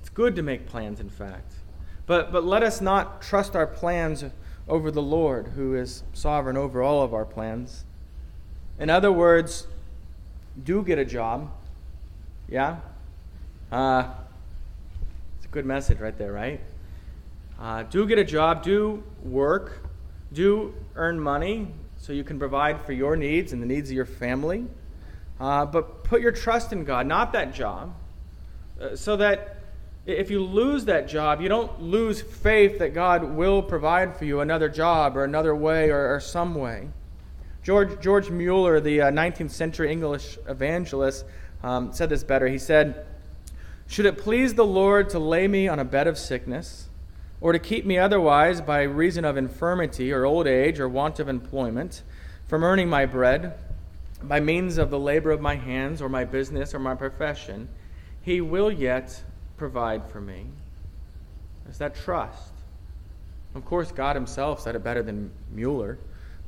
It's 0.00 0.08
good 0.08 0.34
to 0.36 0.42
make 0.42 0.66
plans, 0.66 0.98
in 0.98 1.10
fact. 1.10 1.52
But, 2.06 2.32
but 2.32 2.44
let 2.44 2.62
us 2.62 2.80
not 2.80 3.20
trust 3.20 3.54
our 3.54 3.66
plans 3.66 4.24
over 4.66 4.90
the 4.90 5.02
Lord, 5.02 5.48
who 5.48 5.74
is 5.74 6.04
sovereign 6.14 6.56
over 6.56 6.82
all 6.82 7.02
of 7.02 7.12
our 7.12 7.26
plans. 7.26 7.84
In 8.78 8.88
other 8.88 9.12
words, 9.12 9.66
do 10.62 10.82
get 10.82 10.98
a 10.98 11.04
job. 11.04 11.50
Yeah? 12.48 12.78
Uh, 13.70 14.10
good 15.50 15.64
message 15.64 15.98
right 15.98 16.16
there, 16.18 16.32
right? 16.32 16.60
Uh, 17.58 17.82
do 17.84 18.06
get 18.06 18.18
a 18.18 18.24
job, 18.24 18.62
do 18.62 19.02
work, 19.22 19.88
do 20.32 20.74
earn 20.94 21.18
money 21.18 21.68
so 21.96 22.12
you 22.12 22.22
can 22.22 22.38
provide 22.38 22.84
for 22.84 22.92
your 22.92 23.16
needs 23.16 23.52
and 23.52 23.62
the 23.62 23.66
needs 23.66 23.90
of 23.90 23.96
your 23.96 24.04
family. 24.04 24.66
Uh, 25.40 25.64
but 25.64 26.04
put 26.04 26.20
your 26.20 26.32
trust 26.32 26.72
in 26.72 26.84
God, 26.84 27.06
not 27.06 27.32
that 27.32 27.54
job, 27.54 27.94
uh, 28.80 28.94
so 28.94 29.16
that 29.16 29.56
if 30.04 30.30
you 30.30 30.42
lose 30.42 30.84
that 30.86 31.08
job, 31.08 31.40
you 31.40 31.48
don't 31.48 31.82
lose 31.82 32.20
faith 32.20 32.78
that 32.78 32.94
God 32.94 33.22
will 33.22 33.62
provide 33.62 34.16
for 34.16 34.24
you 34.24 34.40
another 34.40 34.68
job 34.68 35.16
or 35.16 35.24
another 35.24 35.54
way 35.54 35.90
or, 35.90 36.14
or 36.14 36.20
some 36.20 36.54
way. 36.54 36.88
George, 37.62 38.00
George 38.00 38.30
Mueller, 38.30 38.80
the 38.80 39.02
uh, 39.02 39.10
19th 39.10 39.50
century 39.50 39.90
English 39.90 40.38
evangelist, 40.46 41.24
um, 41.62 41.92
said 41.92 42.08
this 42.08 42.24
better. 42.24 42.48
He 42.48 42.58
said, 42.58 43.06
Should 43.88 44.04
it 44.04 44.18
please 44.18 44.52
the 44.52 44.66
Lord 44.66 45.08
to 45.10 45.18
lay 45.18 45.48
me 45.48 45.66
on 45.66 45.78
a 45.78 45.84
bed 45.84 46.06
of 46.06 46.18
sickness, 46.18 46.88
or 47.40 47.52
to 47.52 47.58
keep 47.58 47.86
me 47.86 47.96
otherwise 47.96 48.60
by 48.60 48.82
reason 48.82 49.24
of 49.24 49.38
infirmity 49.38 50.12
or 50.12 50.26
old 50.26 50.46
age 50.46 50.78
or 50.78 50.86
want 50.86 51.18
of 51.18 51.28
employment, 51.28 52.02
from 52.46 52.64
earning 52.64 52.90
my 52.90 53.06
bread, 53.06 53.54
by 54.22 54.40
means 54.40 54.76
of 54.76 54.90
the 54.90 54.98
labor 54.98 55.30
of 55.30 55.40
my 55.40 55.54
hands 55.54 56.02
or 56.02 56.08
my 56.10 56.24
business 56.24 56.74
or 56.74 56.78
my 56.78 56.94
profession, 56.94 57.66
he 58.20 58.42
will 58.42 58.70
yet 58.70 59.22
provide 59.56 60.06
for 60.10 60.20
me? 60.20 60.46
It's 61.66 61.78
that 61.78 61.94
trust? 61.94 62.52
Of 63.54 63.64
course, 63.64 63.90
God 63.90 64.16
Himself 64.16 64.60
said 64.60 64.76
it 64.76 64.84
better 64.84 65.02
than 65.02 65.30
Mueller. 65.50 65.98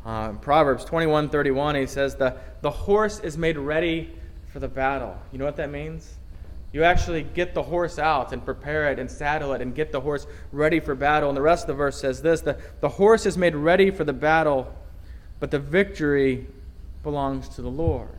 Uh, 0.05 0.33
Proverbs 0.35 0.85
21 0.85 1.31
31, 1.31 1.74
he 1.74 1.87
says, 1.87 2.16
the, 2.16 2.37
the 2.61 2.70
horse 2.70 3.18
is 3.20 3.38
made 3.38 3.57
ready 3.57 4.11
for 4.53 4.59
the 4.59 4.68
battle. 4.68 5.16
You 5.33 5.38
know 5.38 5.46
what 5.46 5.57
that 5.57 5.70
means? 5.70 6.18
You 6.73 6.85
actually 6.85 7.25
get 7.25 7.55
the 7.55 7.65
horse 7.65 7.99
out 7.99 8.33
and 8.33 8.45
prepare 8.45 8.93
it 8.93 8.99
and 8.99 9.11
saddle 9.11 9.53
it 9.55 9.61
and 9.61 9.75
get 9.75 9.91
the 9.91 10.01
horse 10.01 10.27
ready 10.53 10.79
for 10.79 10.95
battle. 10.95 11.29
And 11.29 11.37
the 11.37 11.43
rest 11.43 11.65
of 11.65 11.69
the 11.69 11.75
verse 11.75 12.01
says 12.01 12.23
this 12.23 12.43
the, 12.43 12.59
the 12.81 12.89
horse 12.89 13.27
is 13.27 13.37
made 13.37 13.57
ready 13.57 13.91
for 13.91 14.05
the 14.05 14.13
battle, 14.13 14.73
but 15.41 15.51
the 15.51 15.59
victory 15.59 16.47
belongs 17.03 17.49
to 17.51 17.63
the 17.63 17.71
Lord. 17.71 18.11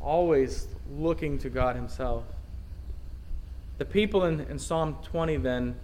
Always 0.00 0.68
looking 0.90 1.38
to 1.38 1.48
God 1.48 1.74
Himself. 1.74 2.24
The 3.78 3.86
people 3.86 4.24
in, 4.24 4.40
in 4.40 4.58
Psalm 4.58 4.96
20, 5.02 5.36
then, 5.38 5.76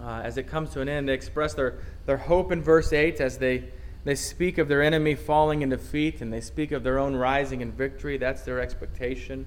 uh, 0.00 0.20
as 0.24 0.36
it 0.36 0.44
comes 0.44 0.70
to 0.70 0.80
an 0.80 0.88
end, 0.88 1.08
they 1.08 1.14
express 1.14 1.54
their, 1.54 1.78
their 2.06 2.16
hope 2.16 2.50
in 2.50 2.62
verse 2.62 2.92
8 2.92 3.20
as 3.20 3.38
they, 3.38 3.64
they 4.04 4.14
speak 4.14 4.58
of 4.58 4.68
their 4.68 4.82
enemy 4.82 5.14
falling 5.14 5.62
in 5.62 5.68
defeat 5.68 6.20
and 6.20 6.32
they 6.32 6.40
speak 6.40 6.72
of 6.72 6.82
their 6.82 6.98
own 6.98 7.14
rising 7.14 7.60
in 7.60 7.72
victory. 7.72 8.16
That's 8.16 8.42
their 8.42 8.60
expectation. 8.60 9.46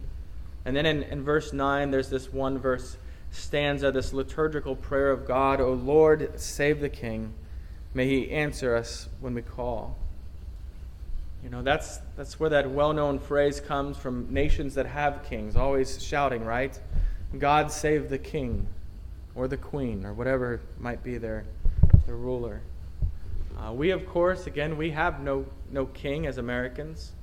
And 0.69 0.77
then 0.77 0.85
in, 0.85 1.01
in 1.01 1.23
verse 1.23 1.51
9, 1.51 1.89
there's 1.89 2.11
this 2.11 2.31
one 2.31 2.59
verse 2.59 2.95
stanza, 3.31 3.91
this 3.91 4.13
liturgical 4.13 4.75
prayer 4.75 5.09
of 5.09 5.25
God, 5.25 5.59
O 5.59 5.73
Lord, 5.73 6.39
save 6.39 6.79
the 6.79 6.89
King. 6.89 7.33
May 7.95 8.05
he 8.05 8.29
answer 8.29 8.75
us 8.75 9.09
when 9.19 9.33
we 9.33 9.41
call. 9.41 9.97
You 11.43 11.49
know, 11.49 11.63
that's, 11.63 11.97
that's 12.15 12.39
where 12.39 12.51
that 12.51 12.69
well 12.69 12.93
known 12.93 13.17
phrase 13.17 13.59
comes 13.59 13.97
from 13.97 14.31
nations 14.31 14.75
that 14.75 14.85
have 14.85 15.23
kings, 15.23 15.55
always 15.55 16.03
shouting, 16.03 16.45
right? 16.45 16.79
God 17.39 17.71
save 17.71 18.11
the 18.11 18.19
king 18.19 18.67
or 19.33 19.47
the 19.47 19.57
queen 19.57 20.05
or 20.05 20.13
whatever 20.13 20.61
might 20.79 21.03
be 21.03 21.17
their, 21.17 21.45
their 22.05 22.15
ruler. 22.15 22.61
Uh, 23.57 23.73
we, 23.73 23.89
of 23.89 24.05
course, 24.05 24.45
again, 24.45 24.77
we 24.77 24.91
have 24.91 25.19
no, 25.19 25.47
no 25.71 25.87
king 25.87 26.27
as 26.27 26.37
Americans. 26.37 27.13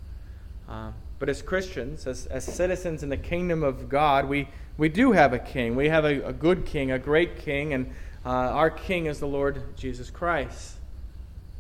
Uh, 0.69 0.91
But 1.18 1.29
as 1.29 1.40
Christians, 1.40 2.07
as, 2.07 2.26
as 2.26 2.44
citizens 2.44 3.02
in 3.02 3.09
the 3.09 3.16
kingdom 3.16 3.62
of 3.62 3.88
God, 3.88 4.29
we, 4.29 4.48
we 4.76 4.88
do 4.88 5.12
have 5.12 5.33
a 5.33 5.38
king. 5.38 5.74
We 5.74 5.88
have 5.88 6.05
a, 6.05 6.26
a 6.26 6.33
good 6.33 6.66
king, 6.66 6.90
a 6.90 6.98
great 6.98 7.38
king, 7.38 7.72
and 7.72 7.90
uh, 8.24 8.29
our 8.29 8.70
king 8.70 9.07
is 9.07 9.18
the 9.18 9.26
Lord 9.26 9.76
Jesus 9.76 10.11
Christ. 10.11 10.76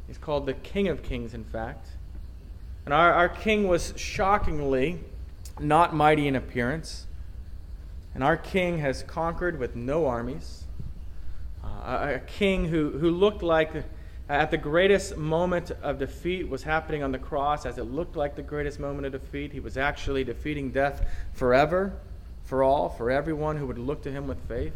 He's 0.06 0.18
called 0.18 0.46
the 0.46 0.54
King 0.54 0.88
of 0.88 1.02
Kings, 1.02 1.34
in 1.34 1.44
fact. 1.44 1.88
And 2.84 2.94
our, 2.94 3.12
our 3.12 3.28
king 3.28 3.66
was 3.66 3.94
shockingly 3.96 5.00
not 5.58 5.94
mighty 5.94 6.28
in 6.28 6.36
appearance. 6.36 7.06
And 8.14 8.22
our 8.22 8.36
king 8.36 8.78
has 8.78 9.02
conquered 9.02 9.58
with 9.58 9.74
no 9.74 10.06
armies. 10.06 10.64
Uh, 11.64 12.14
a 12.16 12.18
king 12.20 12.66
who, 12.66 12.90
who 12.90 13.10
looked 13.10 13.42
like, 13.42 13.72
at 14.28 14.50
the 14.50 14.56
greatest 14.56 15.16
moment 15.16 15.70
of 15.82 15.98
defeat, 15.98 16.48
was 16.48 16.64
happening 16.64 17.02
on 17.02 17.12
the 17.12 17.18
cross. 17.18 17.64
As 17.64 17.78
it 17.78 17.84
looked 17.84 18.16
like 18.16 18.34
the 18.34 18.42
greatest 18.42 18.80
moment 18.80 19.06
of 19.06 19.12
defeat, 19.12 19.52
he 19.52 19.60
was 19.60 19.76
actually 19.76 20.24
defeating 20.24 20.70
death 20.70 21.06
forever, 21.32 21.92
for 22.44 22.62
all, 22.62 22.88
for 22.88 23.10
everyone 23.10 23.56
who 23.56 23.66
would 23.66 23.78
look 23.78 24.02
to 24.02 24.10
him 24.10 24.26
with 24.26 24.38
faith. 24.48 24.74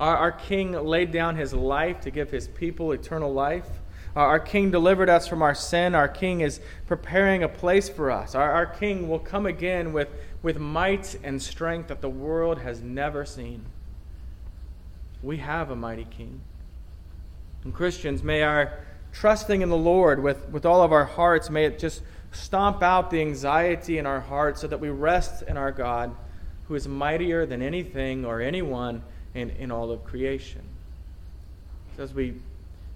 Our, 0.00 0.16
our 0.16 0.32
king 0.32 0.72
laid 0.72 1.12
down 1.12 1.36
his 1.36 1.54
life 1.54 2.00
to 2.00 2.10
give 2.10 2.30
his 2.30 2.48
people 2.48 2.92
eternal 2.92 3.32
life. 3.32 3.68
Our 4.16 4.38
King 4.38 4.70
delivered 4.70 5.08
us 5.08 5.26
from 5.26 5.42
our 5.42 5.54
sin. 5.54 5.94
Our 5.94 6.06
King 6.08 6.40
is 6.40 6.60
preparing 6.86 7.42
a 7.42 7.48
place 7.48 7.88
for 7.88 8.10
us. 8.12 8.34
Our, 8.34 8.48
our 8.48 8.66
King 8.66 9.08
will 9.08 9.18
come 9.18 9.44
again 9.44 9.92
with, 9.92 10.08
with 10.40 10.56
might 10.56 11.16
and 11.24 11.42
strength 11.42 11.88
that 11.88 12.00
the 12.00 12.08
world 12.08 12.60
has 12.60 12.80
never 12.80 13.24
seen. 13.24 13.64
We 15.22 15.38
have 15.38 15.70
a 15.70 15.76
mighty 15.76 16.04
King. 16.04 16.42
And 17.64 17.74
Christians, 17.74 18.22
may 18.22 18.42
our 18.42 18.78
trusting 19.12 19.62
in 19.62 19.68
the 19.68 19.76
Lord 19.76 20.22
with, 20.22 20.48
with 20.50 20.66
all 20.66 20.82
of 20.82 20.92
our 20.92 21.04
hearts, 21.04 21.50
may 21.50 21.64
it 21.64 21.78
just 21.78 22.02
stomp 22.32 22.82
out 22.82 23.10
the 23.10 23.20
anxiety 23.20 23.98
in 23.98 24.06
our 24.06 24.20
hearts 24.20 24.60
so 24.60 24.66
that 24.66 24.80
we 24.80 24.88
rest 24.90 25.42
in 25.42 25.56
our 25.56 25.72
God, 25.72 26.14
who 26.68 26.74
is 26.74 26.86
mightier 26.88 27.46
than 27.46 27.62
anything 27.62 28.24
or 28.24 28.40
anyone 28.40 29.02
in, 29.34 29.50
in 29.50 29.70
all 29.70 29.90
of 29.90 30.04
creation. 30.04 30.62
So 31.96 32.02
as 32.02 32.12
we 32.12 32.34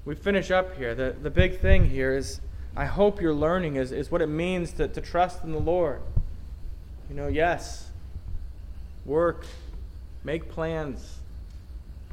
we 0.08 0.14
finish 0.14 0.50
up 0.50 0.74
here, 0.78 0.94
the, 0.94 1.14
the 1.22 1.28
big 1.28 1.60
thing 1.60 1.90
here 1.90 2.16
is 2.16 2.40
I 2.74 2.86
hope 2.86 3.20
you're 3.20 3.34
learning 3.34 3.76
is, 3.76 3.92
is 3.92 4.10
what 4.10 4.22
it 4.22 4.26
means 4.28 4.72
to, 4.72 4.88
to 4.88 5.02
trust 5.02 5.44
in 5.44 5.52
the 5.52 5.58
Lord. 5.58 6.00
You 7.10 7.16
know, 7.16 7.28
yes, 7.28 7.90
work, 9.04 9.44
make 10.24 10.48
plans. 10.48 11.17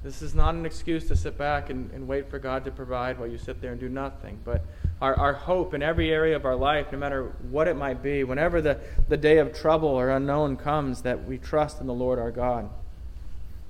This 0.05 0.21
is 0.21 0.35
not 0.35 0.53
an 0.53 0.67
excuse 0.67 1.07
to 1.07 1.15
sit 1.15 1.35
back 1.35 1.71
and, 1.71 1.89
and 1.89 2.07
wait 2.07 2.29
for 2.29 2.37
God 2.37 2.63
to 2.65 2.71
provide 2.71 3.17
while 3.17 3.27
you 3.27 3.39
sit 3.39 3.59
there 3.59 3.71
and 3.71 3.79
do 3.79 3.89
nothing. 3.89 4.37
But 4.45 4.63
our, 5.01 5.15
our 5.15 5.33
hope 5.33 5.73
in 5.73 5.81
every 5.81 6.11
area 6.11 6.35
of 6.35 6.45
our 6.45 6.55
life, 6.55 6.91
no 6.91 6.99
matter 6.99 7.33
what 7.49 7.67
it 7.67 7.75
might 7.75 8.03
be, 8.03 8.23
whenever 8.23 8.61
the, 8.61 8.79
the 9.09 9.17
day 9.17 9.39
of 9.39 9.51
trouble 9.51 9.89
or 9.89 10.11
unknown 10.11 10.57
comes, 10.57 11.01
that 11.01 11.25
we 11.25 11.39
trust 11.39 11.81
in 11.81 11.87
the 11.87 11.93
Lord 11.93 12.19
our 12.19 12.29
God. 12.29 12.69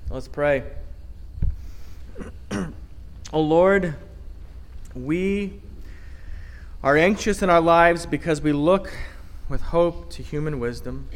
Let's 0.09 0.27
pray. 0.27 0.63
O 2.51 3.39
oh 3.39 3.41
Lord, 3.41 3.95
we 4.93 5.61
are 6.83 6.97
anxious 6.97 7.41
in 7.41 7.49
our 7.49 7.61
lives 7.61 8.05
because 8.05 8.41
we 8.41 8.51
look 8.51 8.93
with 9.47 9.61
hope 9.61 10.09
to 10.11 10.21
human 10.21 10.59
wisdom. 10.59 11.07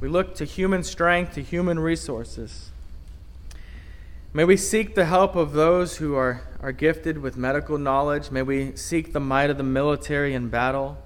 We 0.00 0.08
look 0.08 0.34
to 0.36 0.46
human 0.46 0.82
strength, 0.82 1.34
to 1.34 1.42
human 1.42 1.78
resources. 1.78 2.70
May 4.34 4.44
we 4.44 4.58
seek 4.58 4.94
the 4.94 5.06
help 5.06 5.36
of 5.36 5.52
those 5.52 5.96
who 5.96 6.14
are, 6.14 6.42
are 6.60 6.70
gifted 6.70 7.16
with 7.16 7.38
medical 7.38 7.78
knowledge. 7.78 8.30
May 8.30 8.42
we 8.42 8.76
seek 8.76 9.14
the 9.14 9.20
might 9.20 9.48
of 9.48 9.56
the 9.56 9.62
military 9.62 10.34
in 10.34 10.50
battle. 10.50 10.98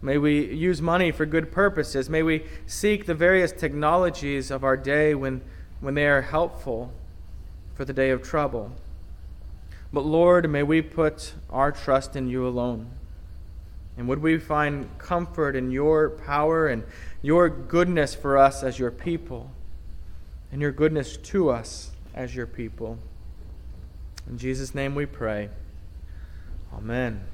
May 0.00 0.16
we 0.16 0.54
use 0.54 0.80
money 0.80 1.12
for 1.12 1.26
good 1.26 1.52
purposes. 1.52 2.08
May 2.08 2.22
we 2.22 2.46
seek 2.64 3.04
the 3.04 3.14
various 3.14 3.52
technologies 3.52 4.50
of 4.50 4.64
our 4.64 4.74
day 4.74 5.14
when, 5.14 5.42
when 5.80 5.92
they 5.92 6.06
are 6.06 6.22
helpful 6.22 6.94
for 7.74 7.84
the 7.84 7.92
day 7.92 8.08
of 8.08 8.22
trouble. 8.22 8.72
But 9.92 10.06
Lord, 10.06 10.48
may 10.48 10.62
we 10.62 10.80
put 10.80 11.34
our 11.50 11.70
trust 11.70 12.16
in 12.16 12.26
you 12.26 12.48
alone. 12.48 12.88
And 13.98 14.08
would 14.08 14.22
we 14.22 14.38
find 14.38 14.88
comfort 14.96 15.56
in 15.56 15.70
your 15.70 16.08
power 16.08 16.68
and 16.68 16.84
your 17.20 17.50
goodness 17.50 18.14
for 18.14 18.38
us 18.38 18.62
as 18.62 18.78
your 18.78 18.90
people, 18.90 19.50
and 20.50 20.62
your 20.62 20.72
goodness 20.72 21.18
to 21.18 21.50
us 21.50 21.90
as 22.16 22.34
your 22.34 22.46
people. 22.46 22.98
In 24.28 24.38
Jesus' 24.38 24.74
name 24.74 24.94
we 24.94 25.06
pray. 25.06 25.50
Amen. 26.72 27.24